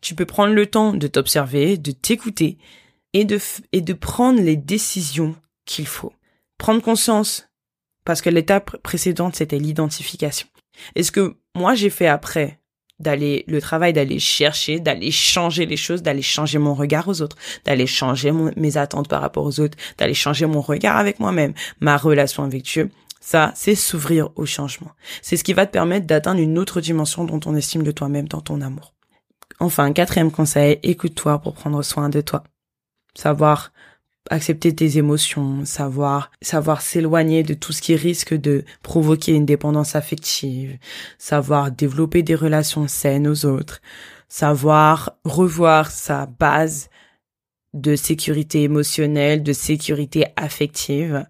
tu 0.01 0.15
peux 0.15 0.25
prendre 0.25 0.55
le 0.55 0.65
temps 0.65 0.91
de 0.91 1.05
t'observer, 1.05 1.77
de 1.77 1.91
t'écouter 1.91 2.57
et 3.13 3.25
de, 3.25 3.37
et 3.73 3.81
de 3.81 3.93
prendre 3.93 4.41
les 4.41 4.55
décisions 4.55 5.35
qu'il 5.65 5.85
faut. 5.85 6.13
Prendre 6.57 6.81
conscience, 6.81 7.49
parce 8.05 8.21
que 8.21 8.29
l'étape 8.29 8.77
précédente, 8.77 9.35
c'était 9.35 9.59
l'identification. 9.59 10.47
Et 10.95 11.03
ce 11.03 11.11
que 11.11 11.37
moi 11.55 11.75
j'ai 11.75 11.89
fait 11.89 12.07
après, 12.07 12.59
d'aller, 12.99 13.43
le 13.47 13.61
travail 13.61 13.93
d'aller 13.93 14.19
chercher, 14.19 14.79
d'aller 14.79 15.11
changer 15.11 15.65
les 15.65 15.77
choses, 15.77 16.01
d'aller 16.01 16.21
changer 16.21 16.57
mon 16.57 16.73
regard 16.73 17.07
aux 17.07 17.21
autres, 17.21 17.37
d'aller 17.65 17.87
changer 17.87 18.31
mes 18.31 18.77
attentes 18.77 19.07
par 19.07 19.21
rapport 19.21 19.45
aux 19.45 19.59
autres, 19.59 19.77
d'aller 19.97 20.13
changer 20.13 20.45
mon 20.45 20.61
regard 20.61 20.97
avec 20.97 21.19
moi-même, 21.19 21.53
ma 21.79 21.97
relation 21.97 22.43
avec 22.43 22.63
Dieu, 22.63 22.89
ça, 23.19 23.51
c'est 23.55 23.75
s'ouvrir 23.75 24.29
au 24.35 24.45
changement. 24.45 24.91
C'est 25.21 25.37
ce 25.37 25.43
qui 25.43 25.53
va 25.53 25.65
te 25.65 25.71
permettre 25.71 26.07
d'atteindre 26.07 26.39
une 26.39 26.57
autre 26.57 26.79
dimension 26.79 27.25
dont 27.25 27.41
on 27.45 27.55
estime 27.55 27.83
de 27.83 27.91
toi-même, 27.91 28.27
dans 28.27 28.41
ton 28.41 28.61
amour. 28.61 28.93
Enfin, 29.59 29.91
quatrième 29.91 30.31
conseil, 30.31 30.79
écoute-toi 30.83 31.39
pour 31.39 31.53
prendre 31.53 31.81
soin 31.83 32.09
de 32.09 32.21
toi 32.21 32.43
savoir 33.17 33.71
accepter 34.29 34.73
tes 34.75 34.97
émotions, 34.97 35.65
savoir 35.65 36.31
savoir 36.41 36.81
s'éloigner 36.81 37.43
de 37.43 37.53
tout 37.53 37.73
ce 37.73 37.81
qui 37.81 37.95
risque 37.95 38.33
de 38.33 38.63
provoquer 38.83 39.33
une 39.33 39.45
dépendance 39.45 39.95
affective, 39.95 40.77
savoir 41.17 41.71
développer 41.71 42.23
des 42.23 42.35
relations 42.35 42.87
saines 42.87 43.27
aux 43.27 43.45
autres, 43.45 43.81
savoir 44.29 45.17
revoir 45.23 45.91
sa 45.91 46.25
base 46.25 46.89
de 47.73 47.95
sécurité 47.95 48.63
émotionnelle, 48.63 49.43
de 49.43 49.53
sécurité 49.53 50.25
affective, 50.35 51.25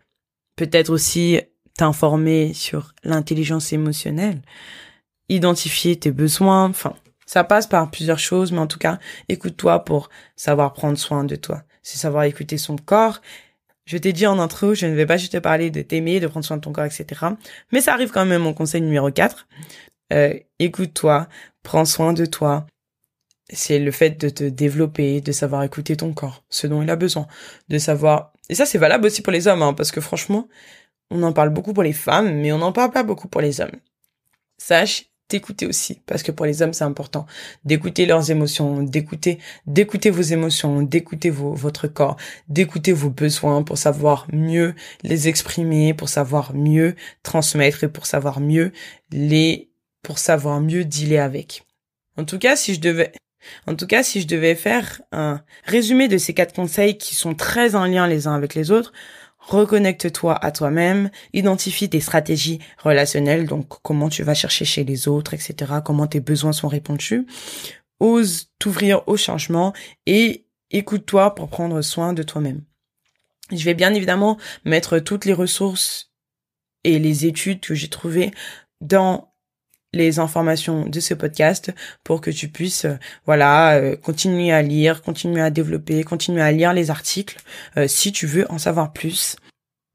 peut-être 0.55 0.89
aussi 0.89 1.39
t'informer 1.77 2.53
sur 2.53 2.93
l'intelligence 3.03 3.73
émotionnelle, 3.73 4.41
identifier 5.29 5.95
tes 5.97 6.11
besoins, 6.11 6.69
enfin, 6.69 6.95
ça 7.25 7.43
passe 7.43 7.67
par 7.67 7.91
plusieurs 7.91 8.19
choses, 8.19 8.51
mais 8.51 8.59
en 8.59 8.67
tout 8.67 8.79
cas, 8.79 8.99
écoute-toi 9.27 9.83
pour 9.83 10.09
savoir 10.35 10.73
prendre 10.73 10.97
soin 10.97 11.23
de 11.25 11.35
toi 11.35 11.63
c'est 11.87 11.97
savoir 11.97 12.25
écouter 12.25 12.57
son 12.57 12.75
corps. 12.75 13.21
Je 13.85 13.97
t'ai 13.97 14.11
dit 14.11 14.27
en 14.27 14.39
intro, 14.39 14.73
je 14.73 14.85
ne 14.87 14.93
vais 14.93 15.05
pas 15.05 15.15
juste 15.15 15.31
te 15.31 15.37
parler 15.37 15.69
de 15.71 15.81
t'aimer, 15.81 16.19
de 16.19 16.27
prendre 16.27 16.45
soin 16.45 16.57
de 16.57 16.61
ton 16.61 16.73
corps, 16.73 16.83
etc. 16.83 17.05
Mais 17.71 17.79
ça 17.79 17.93
arrive 17.93 18.11
quand 18.11 18.25
même 18.25 18.41
mon 18.41 18.53
conseil 18.53 18.81
numéro 18.81 19.09
4. 19.09 19.47
Euh, 20.11 20.33
écoute-toi, 20.59 21.29
prends 21.63 21.85
soin 21.85 22.11
de 22.11 22.25
toi. 22.25 22.67
C'est 23.49 23.79
le 23.79 23.91
fait 23.91 24.19
de 24.19 24.27
te 24.27 24.43
développer, 24.43 25.21
de 25.21 25.31
savoir 25.31 25.63
écouter 25.63 25.95
ton 25.95 26.11
corps, 26.11 26.43
ce 26.49 26.67
dont 26.67 26.81
il 26.81 26.89
a 26.89 26.97
besoin, 26.97 27.25
de 27.69 27.77
savoir... 27.77 28.33
Et 28.49 28.55
ça, 28.55 28.65
c'est 28.65 28.77
valable 28.77 29.05
aussi 29.05 29.21
pour 29.21 29.31
les 29.31 29.47
hommes, 29.47 29.61
hein, 29.61 29.73
parce 29.73 29.91
que 29.91 30.01
franchement, 30.01 30.49
on 31.09 31.23
en 31.23 31.31
parle 31.31 31.51
beaucoup 31.51 31.71
pour 31.71 31.83
les 31.83 31.93
femmes, 31.93 32.35
mais 32.41 32.51
on 32.51 32.57
n'en 32.57 32.73
parle 32.73 32.91
pas 32.91 33.03
beaucoup 33.03 33.29
pour 33.29 33.39
les 33.39 33.61
hommes. 33.61 33.79
Sache 34.57 35.05
d'écouter 35.29 35.65
aussi 35.65 36.01
parce 36.05 36.23
que 36.23 36.31
pour 36.31 36.45
les 36.45 36.61
hommes 36.61 36.73
c'est 36.73 36.83
important. 36.83 37.25
D'écouter 37.65 38.05
leurs 38.05 38.31
émotions 38.31 38.81
d'écouter 38.83 39.39
d'écouter 39.65 40.09
vos 40.09 40.21
émotions 40.21 40.81
d'écouter 40.81 41.29
votre 41.29 41.87
corps 41.87 42.17
d'écouter 42.47 42.93
vos 42.93 43.09
besoins 43.09 43.63
pour 43.63 43.77
savoir 43.77 44.27
mieux 44.31 44.73
les 45.03 45.27
exprimer 45.27 45.93
pour 45.93 46.09
savoir 46.09 46.55
mieux 46.55 46.95
transmettre 47.23 47.83
et 47.83 47.89
pour 47.89 48.05
savoir 48.05 48.39
mieux 48.39 48.71
les 49.11 49.69
pour 50.03 50.19
savoir 50.19 50.61
mieux 50.61 50.85
dealer 50.85 51.19
avec. 51.19 51.63
En 52.17 52.23
tout 52.23 52.39
cas 52.39 52.55
si 52.55 52.73
je 52.73 52.79
devais 52.79 53.11
en 53.65 53.75
tout 53.75 53.87
cas, 53.87 54.03
si 54.03 54.21
je 54.21 54.27
devais 54.27 54.55
faire 54.55 55.01
un 55.11 55.41
résumé 55.63 56.07
de 56.07 56.17
ces 56.17 56.33
quatre 56.33 56.53
conseils 56.53 56.97
qui 56.97 57.15
sont 57.15 57.35
très 57.35 57.75
en 57.75 57.85
lien 57.85 58.07
les 58.07 58.27
uns 58.27 58.35
avec 58.35 58.55
les 58.55 58.71
autres, 58.71 58.93
reconnecte-toi 59.47 60.35
à 60.35 60.51
toi-même, 60.51 61.09
identifie 61.33 61.89
tes 61.89 62.01
stratégies 62.01 62.59
relationnelles, 62.83 63.47
donc 63.47 63.67
comment 63.81 64.09
tu 64.09 64.23
vas 64.23 64.33
chercher 64.33 64.65
chez 64.65 64.83
les 64.83 65.07
autres, 65.07 65.33
etc., 65.33 65.73
comment 65.83 66.07
tes 66.07 66.19
besoins 66.19 66.53
sont 66.53 66.67
répondus, 66.67 67.25
ose 67.99 68.49
t'ouvrir 68.59 69.07
au 69.07 69.17
changement 69.17 69.73
et 70.05 70.45
écoute-toi 70.71 71.33
pour 71.33 71.47
prendre 71.47 71.81
soin 71.81 72.13
de 72.13 72.23
toi-même. 72.23 72.61
Je 73.51 73.63
vais 73.63 73.73
bien 73.73 73.93
évidemment 73.93 74.37
mettre 74.65 74.99
toutes 74.99 75.23
les 75.25 75.33
ressources 75.33 76.11
et 76.83 76.99
les 76.99 77.25
études 77.25 77.61
que 77.61 77.73
j'ai 77.73 77.89
trouvées 77.89 78.31
dans 78.81 79.26
les 79.97 80.19
informations 80.19 80.85
de 80.85 80.99
ce 80.99 81.13
podcast 81.13 81.73
pour 82.03 82.21
que 82.21 82.31
tu 82.31 82.47
puisses 82.47 82.85
euh, 82.85 82.95
voilà 83.25 83.75
euh, 83.75 83.95
continuer 83.97 84.51
à 84.51 84.61
lire, 84.61 85.01
continuer 85.01 85.41
à 85.41 85.49
développer, 85.49 86.03
continuer 86.03 86.41
à 86.41 86.51
lire 86.51 86.73
les 86.73 86.89
articles 86.89 87.37
euh, 87.75 87.87
si 87.87 88.11
tu 88.11 88.25
veux 88.25 88.49
en 88.51 88.57
savoir 88.57 88.93
plus. 88.93 89.35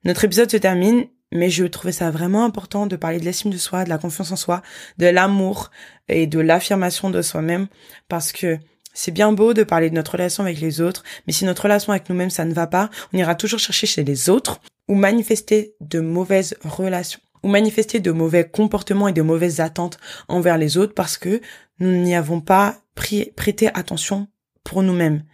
Notre 0.04 0.24
épisode 0.24 0.50
se 0.50 0.56
termine 0.56 1.06
mais 1.34 1.48
je 1.48 1.64
trouvais 1.64 1.92
ça 1.92 2.10
vraiment 2.10 2.44
important 2.44 2.86
de 2.86 2.96
parler 2.96 3.18
de 3.18 3.24
l'estime 3.24 3.50
de 3.50 3.56
soi, 3.56 3.84
de 3.84 3.88
la 3.88 3.96
confiance 3.96 4.32
en 4.32 4.36
soi, 4.36 4.60
de 4.98 5.06
l'amour 5.06 5.70
et 6.08 6.26
de 6.26 6.38
l'affirmation 6.38 7.08
de 7.08 7.22
soi-même 7.22 7.68
parce 8.08 8.32
que 8.32 8.58
c'est 8.92 9.12
bien 9.12 9.32
beau 9.32 9.54
de 9.54 9.62
parler 9.62 9.88
de 9.88 9.94
notre 9.94 10.12
relation 10.12 10.42
avec 10.42 10.60
les 10.60 10.82
autres, 10.82 11.02
mais 11.26 11.32
si 11.32 11.46
notre 11.46 11.62
relation 11.62 11.92
avec 11.92 12.10
nous-mêmes 12.10 12.28
ça 12.28 12.44
ne 12.44 12.52
va 12.52 12.66
pas, 12.66 12.90
on 13.14 13.18
ira 13.18 13.34
toujours 13.34 13.60
chercher 13.60 13.86
chez 13.86 14.04
les 14.04 14.28
autres 14.28 14.60
ou 14.88 14.94
manifester 14.94 15.74
de 15.80 16.00
mauvaises 16.00 16.54
relations 16.64 17.20
ou 17.42 17.48
manifester 17.48 18.00
de 18.00 18.10
mauvais 18.10 18.48
comportements 18.48 19.08
et 19.08 19.12
de 19.12 19.22
mauvaises 19.22 19.60
attentes 19.60 19.98
envers 20.28 20.58
les 20.58 20.76
autres 20.76 20.94
parce 20.94 21.18
que 21.18 21.40
nous 21.78 21.90
n'y 21.90 22.14
avons 22.14 22.40
pas 22.40 22.80
prêté 22.94 23.68
attention 23.74 24.28
pour 24.64 24.82
nous-mêmes. 24.82 25.24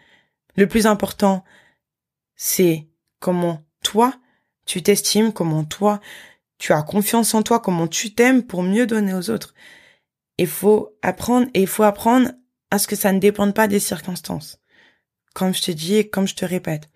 Le 0.57 0.67
plus 0.67 0.87
important, 0.87 1.45
c'est 2.35 2.89
comment 3.21 3.63
toi, 3.83 4.15
tu 4.65 4.83
t'estimes, 4.83 5.33
comment 5.33 5.65
toi, 5.65 6.01
tu 6.59 6.73
as 6.73 6.83
confiance 6.83 7.35
en 7.35 7.43
toi, 7.43 7.61
comment 7.61 7.87
tu 7.87 8.15
t'aimes 8.15 8.43
pour 8.43 8.63
mieux 8.63 8.87
donner 8.87 9.15
aux 9.15 9.31
autres. 9.31 9.55
Il 10.39 10.47
faut 10.47 10.97
apprendre, 11.03 11.49
et 11.55 11.63
il 11.63 11.67
faut 11.67 11.83
apprendre 11.83 12.31
à 12.71 12.79
ce 12.79 12.87
que 12.87 12.97
ça 12.97 13.13
ne 13.13 13.19
dépende 13.19 13.55
pas 13.55 13.69
des 13.69 13.81
circonstances. 13.81 14.61
Comme 15.35 15.55
je 15.55 15.63
te 15.63 15.71
dis 15.71 15.97
et 15.97 16.09
comme 16.09 16.27
je 16.27 16.35
te 16.35 16.45
répète, 16.45 16.89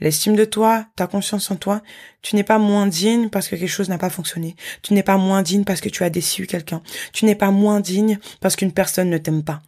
l'estime 0.00 0.36
de 0.36 0.44
toi, 0.44 0.86
ta 0.96 1.06
confiance 1.06 1.50
en 1.50 1.56
toi, 1.56 1.82
tu 2.22 2.36
n'es 2.36 2.44
pas 2.44 2.58
moins 2.58 2.86
digne 2.86 3.28
parce 3.28 3.48
que 3.48 3.56
quelque 3.56 3.68
chose 3.68 3.88
n'a 3.88 3.98
pas 3.98 4.10
fonctionné. 4.10 4.56
Tu 4.82 4.94
n'es 4.94 5.02
pas 5.02 5.16
moins 5.16 5.42
digne 5.42 5.64
parce 5.64 5.80
que 5.80 5.88
tu 5.88 6.04
as 6.04 6.10
déçu 6.10 6.46
quelqu'un. 6.46 6.82
Tu 7.12 7.24
n'es 7.24 7.34
pas 7.34 7.50
moins 7.50 7.80
digne 7.80 8.18
parce 8.40 8.56
qu'une 8.56 8.72
personne 8.72 9.10
ne 9.10 9.18
t'aime 9.18 9.44
pas. 9.44 9.62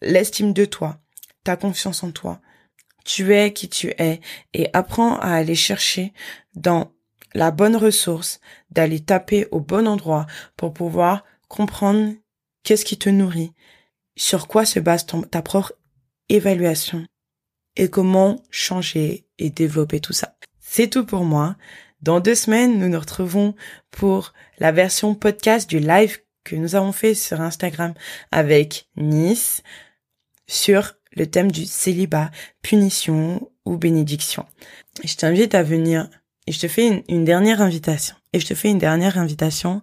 L'estime 0.00 0.52
de 0.52 0.64
toi, 0.64 0.98
ta 1.44 1.56
confiance 1.56 2.02
en 2.02 2.10
toi, 2.10 2.40
tu 3.04 3.34
es 3.34 3.52
qui 3.52 3.68
tu 3.68 3.88
es 3.98 4.20
et 4.54 4.68
apprends 4.72 5.18
à 5.18 5.32
aller 5.32 5.54
chercher 5.54 6.12
dans 6.54 6.92
la 7.34 7.50
bonne 7.50 7.76
ressource, 7.76 8.40
d'aller 8.70 9.00
taper 9.00 9.46
au 9.50 9.60
bon 9.60 9.86
endroit 9.86 10.26
pour 10.56 10.72
pouvoir 10.72 11.24
comprendre 11.48 12.14
qu'est-ce 12.62 12.84
qui 12.84 12.98
te 12.98 13.08
nourrit, 13.08 13.52
sur 14.16 14.48
quoi 14.48 14.64
se 14.64 14.80
base 14.80 15.06
ta 15.30 15.42
propre 15.42 15.74
évaluation 16.28 17.06
et 17.78 17.88
comment 17.88 18.42
changer 18.50 19.24
et 19.38 19.48
développer 19.48 20.00
tout 20.00 20.12
ça. 20.12 20.36
C'est 20.60 20.88
tout 20.88 21.06
pour 21.06 21.24
moi. 21.24 21.56
Dans 22.02 22.20
deux 22.20 22.34
semaines, 22.34 22.78
nous 22.78 22.88
nous 22.88 23.00
retrouvons 23.00 23.54
pour 23.90 24.34
la 24.58 24.72
version 24.72 25.14
podcast 25.14 25.70
du 25.70 25.78
live 25.78 26.18
que 26.44 26.56
nous 26.56 26.74
avons 26.74 26.92
fait 26.92 27.14
sur 27.14 27.40
Instagram 27.40 27.94
avec 28.30 28.88
Nice 28.96 29.62
sur 30.46 30.94
le 31.12 31.26
thème 31.26 31.50
du 31.50 31.64
célibat, 31.66 32.30
punition 32.62 33.50
ou 33.64 33.76
bénédiction. 33.76 34.44
Je 35.04 35.14
t'invite 35.14 35.54
à 35.54 35.62
venir 35.62 36.08
et 36.46 36.52
je 36.52 36.60
te 36.60 36.68
fais 36.68 37.04
une, 37.08 37.24
dernière 37.24 37.60
invitation. 37.60 38.16
Et 38.32 38.40
je 38.40 38.46
te 38.46 38.54
fais 38.54 38.70
une 38.70 38.78
dernière 38.78 39.18
invitation. 39.18 39.82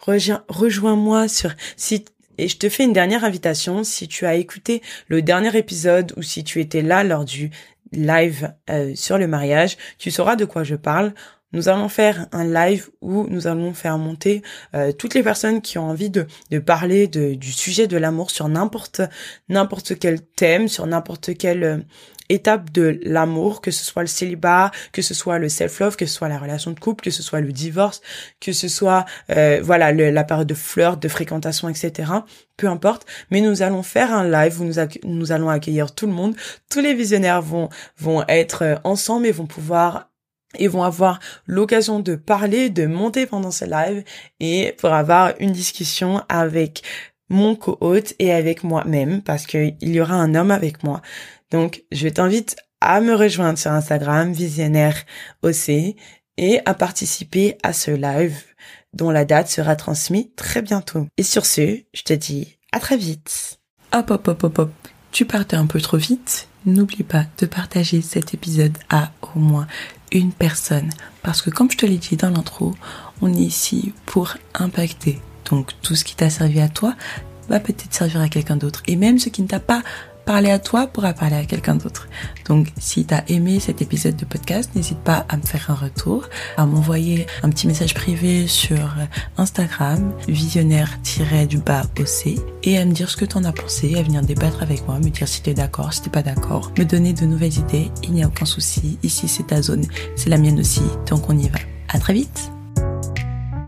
Rejoins-moi 0.00 1.28
sur 1.28 1.52
si 1.76 2.04
et 2.38 2.48
je 2.48 2.56
te 2.56 2.68
fais 2.68 2.84
une 2.84 2.92
dernière 2.92 3.24
invitation, 3.24 3.84
si 3.84 4.08
tu 4.08 4.26
as 4.26 4.34
écouté 4.34 4.82
le 5.08 5.22
dernier 5.22 5.56
épisode 5.56 6.12
ou 6.16 6.22
si 6.22 6.44
tu 6.44 6.60
étais 6.60 6.82
là 6.82 7.04
lors 7.04 7.24
du 7.24 7.50
live 7.92 8.54
euh, 8.70 8.94
sur 8.94 9.18
le 9.18 9.26
mariage, 9.26 9.76
tu 9.98 10.10
sauras 10.10 10.36
de 10.36 10.44
quoi 10.44 10.64
je 10.64 10.74
parle. 10.74 11.12
Nous 11.52 11.68
allons 11.68 11.88
faire 11.88 12.26
un 12.32 12.44
live 12.44 12.90
où 13.00 13.26
nous 13.28 13.46
allons 13.46 13.74
faire 13.74 13.98
monter 13.98 14.42
euh, 14.74 14.92
toutes 14.92 15.14
les 15.14 15.22
personnes 15.22 15.60
qui 15.60 15.78
ont 15.78 15.88
envie 15.88 16.10
de, 16.10 16.26
parler 16.58 17.06
du 17.08 17.52
sujet 17.52 17.86
de 17.86 17.96
l'amour 17.96 18.30
sur 18.30 18.48
n'importe 18.48 19.02
n'importe 19.48 19.98
quel 19.98 20.20
thème, 20.20 20.68
sur 20.68 20.86
n'importe 20.86 21.36
quel 21.36 21.64
euh, 21.64 21.78
étape 22.28 22.72
de 22.72 22.98
l'amour, 23.02 23.60
que 23.60 23.70
ce 23.70 23.84
soit 23.84 24.02
le 24.02 24.08
célibat, 24.08 24.70
que 24.92 25.02
ce 25.02 25.14
soit 25.14 25.38
le 25.38 25.48
self-love, 25.48 25.96
que 25.96 26.06
ce 26.06 26.14
soit 26.14 26.28
la 26.28 26.38
relation 26.38 26.70
de 26.70 26.80
couple, 26.80 27.04
que 27.04 27.10
ce 27.10 27.22
soit 27.22 27.40
le 27.40 27.52
divorce, 27.52 28.00
que 28.40 28.52
ce 28.52 28.68
soit 28.68 29.04
euh, 29.30 29.60
voilà 29.62 29.92
la 29.92 30.24
période 30.24 30.46
de 30.46 30.54
flirt, 30.54 31.00
de 31.00 31.08
fréquentation, 31.08 31.68
etc. 31.68 32.10
Peu 32.56 32.68
importe. 32.68 33.06
Mais 33.30 33.40
nous 33.40 33.62
allons 33.62 33.82
faire 33.82 34.12
un 34.12 34.28
live 34.28 34.60
où 34.60 34.64
nous, 34.64 34.74
nous 35.04 35.32
allons 35.32 35.50
accueillir 35.50 35.94
tout 35.94 36.06
le 36.06 36.12
monde. 36.12 36.34
Tous 36.70 36.80
les 36.80 36.94
visionnaires 36.94 37.42
vont 37.42 37.68
vont 37.98 38.24
être 38.28 38.62
euh, 38.62 38.76
ensemble 38.84 39.26
et 39.26 39.32
vont 39.32 39.46
pouvoir 39.46 40.11
et 40.58 40.68
vont 40.68 40.82
avoir 40.82 41.20
l'occasion 41.46 42.00
de 42.00 42.14
parler, 42.14 42.70
de 42.70 42.86
monter 42.86 43.26
pendant 43.26 43.50
ce 43.50 43.64
live 43.64 44.04
et 44.40 44.74
pour 44.78 44.92
avoir 44.92 45.32
une 45.40 45.52
discussion 45.52 46.22
avec 46.28 46.82
mon 47.28 47.56
co-hôte 47.56 48.14
et 48.18 48.32
avec 48.32 48.62
moi-même 48.62 49.22
parce 49.22 49.46
qu'il 49.46 49.76
y 49.80 50.00
aura 50.00 50.14
un 50.14 50.34
homme 50.34 50.50
avec 50.50 50.84
moi. 50.84 51.00
Donc, 51.50 51.82
je 51.92 52.08
t'invite 52.08 52.56
à 52.80 53.00
me 53.00 53.14
rejoindre 53.14 53.58
sur 53.58 53.70
Instagram, 53.70 54.32
visionnaire 54.32 54.96
OC, 55.42 55.94
et 56.38 56.60
à 56.64 56.74
participer 56.74 57.58
à 57.62 57.72
ce 57.72 57.90
live 57.90 58.42
dont 58.94 59.10
la 59.10 59.24
date 59.24 59.48
sera 59.48 59.76
transmise 59.76 60.28
très 60.36 60.62
bientôt. 60.62 61.06
Et 61.16 61.22
sur 61.22 61.46
ce, 61.46 61.78
je 61.92 62.02
te 62.02 62.12
dis 62.12 62.58
à 62.72 62.80
très 62.80 62.96
vite. 62.96 63.60
Hop, 63.92 64.10
hop, 64.10 64.28
hop, 64.28 64.44
hop, 64.44 64.58
hop. 64.58 64.72
Tu 65.12 65.24
partais 65.26 65.56
un 65.56 65.66
peu 65.66 65.80
trop 65.80 65.98
vite. 65.98 66.48
N'oublie 66.64 67.02
pas 67.02 67.26
de 67.38 67.46
partager 67.46 68.00
cet 68.00 68.34
épisode 68.34 68.76
à 68.88 69.12
au 69.34 69.38
moins 69.38 69.66
une 70.12 70.32
personne. 70.32 70.90
Parce 71.22 71.42
que 71.42 71.50
comme 71.50 71.70
je 71.70 71.76
te 71.76 71.86
l'ai 71.86 71.98
dit 71.98 72.16
dans 72.16 72.30
l'intro, 72.30 72.74
on 73.20 73.32
est 73.32 73.38
ici 73.38 73.92
pour 74.06 74.34
impacter. 74.54 75.20
Donc 75.50 75.72
tout 75.82 75.94
ce 75.94 76.04
qui 76.04 76.16
t'a 76.16 76.30
servi 76.30 76.60
à 76.60 76.68
toi 76.68 76.94
va 77.48 77.60
peut-être 77.60 77.92
servir 77.92 78.20
à 78.20 78.28
quelqu'un 78.28 78.56
d'autre. 78.56 78.82
Et 78.86 78.96
même 78.96 79.18
ce 79.18 79.28
qui 79.28 79.42
ne 79.42 79.48
t'a 79.48 79.60
pas 79.60 79.82
parler 80.24 80.50
à 80.50 80.58
toi 80.58 80.86
pourra 80.86 81.12
parler 81.12 81.36
à 81.36 81.44
quelqu'un 81.44 81.74
d'autre. 81.74 82.08
Donc, 82.48 82.68
si 82.78 83.04
tu 83.04 83.14
as 83.14 83.28
aimé 83.30 83.60
cet 83.60 83.82
épisode 83.82 84.16
de 84.16 84.24
podcast, 84.24 84.70
n'hésite 84.74 84.98
pas 84.98 85.26
à 85.28 85.36
me 85.36 85.42
faire 85.42 85.70
un 85.70 85.74
retour, 85.74 86.28
à 86.56 86.66
m'envoyer 86.66 87.26
un 87.42 87.50
petit 87.50 87.66
message 87.66 87.94
privé 87.94 88.46
sur 88.46 88.78
Instagram, 89.36 90.12
visionnaire-du-bas 90.28 91.82
OC, 91.98 92.40
et 92.64 92.78
à 92.78 92.84
me 92.84 92.92
dire 92.92 93.10
ce 93.10 93.16
que 93.16 93.24
tu 93.24 93.36
en 93.36 93.44
as 93.44 93.52
pensé, 93.52 93.96
à 93.96 94.02
venir 94.02 94.22
débattre 94.22 94.62
avec 94.62 94.86
moi, 94.86 94.98
me 94.98 95.10
dire 95.10 95.28
si 95.28 95.42
tu 95.42 95.50
es 95.50 95.54
d'accord, 95.54 95.92
si 95.92 96.02
t'es 96.02 96.10
pas 96.10 96.22
d'accord, 96.22 96.72
me 96.78 96.84
donner 96.84 97.12
de 97.12 97.26
nouvelles 97.26 97.58
idées. 97.58 97.90
Il 98.02 98.12
n'y 98.12 98.22
a 98.22 98.26
aucun 98.26 98.46
souci. 98.46 98.98
Ici, 99.02 99.28
c'est 99.28 99.48
ta 99.48 99.62
zone, 99.62 99.84
c'est 100.16 100.30
la 100.30 100.38
mienne 100.38 100.60
aussi, 100.60 100.82
donc 101.08 101.28
on 101.28 101.36
y 101.36 101.48
va. 101.48 101.58
À 101.88 101.98
très 101.98 102.14
vite! 102.14 102.52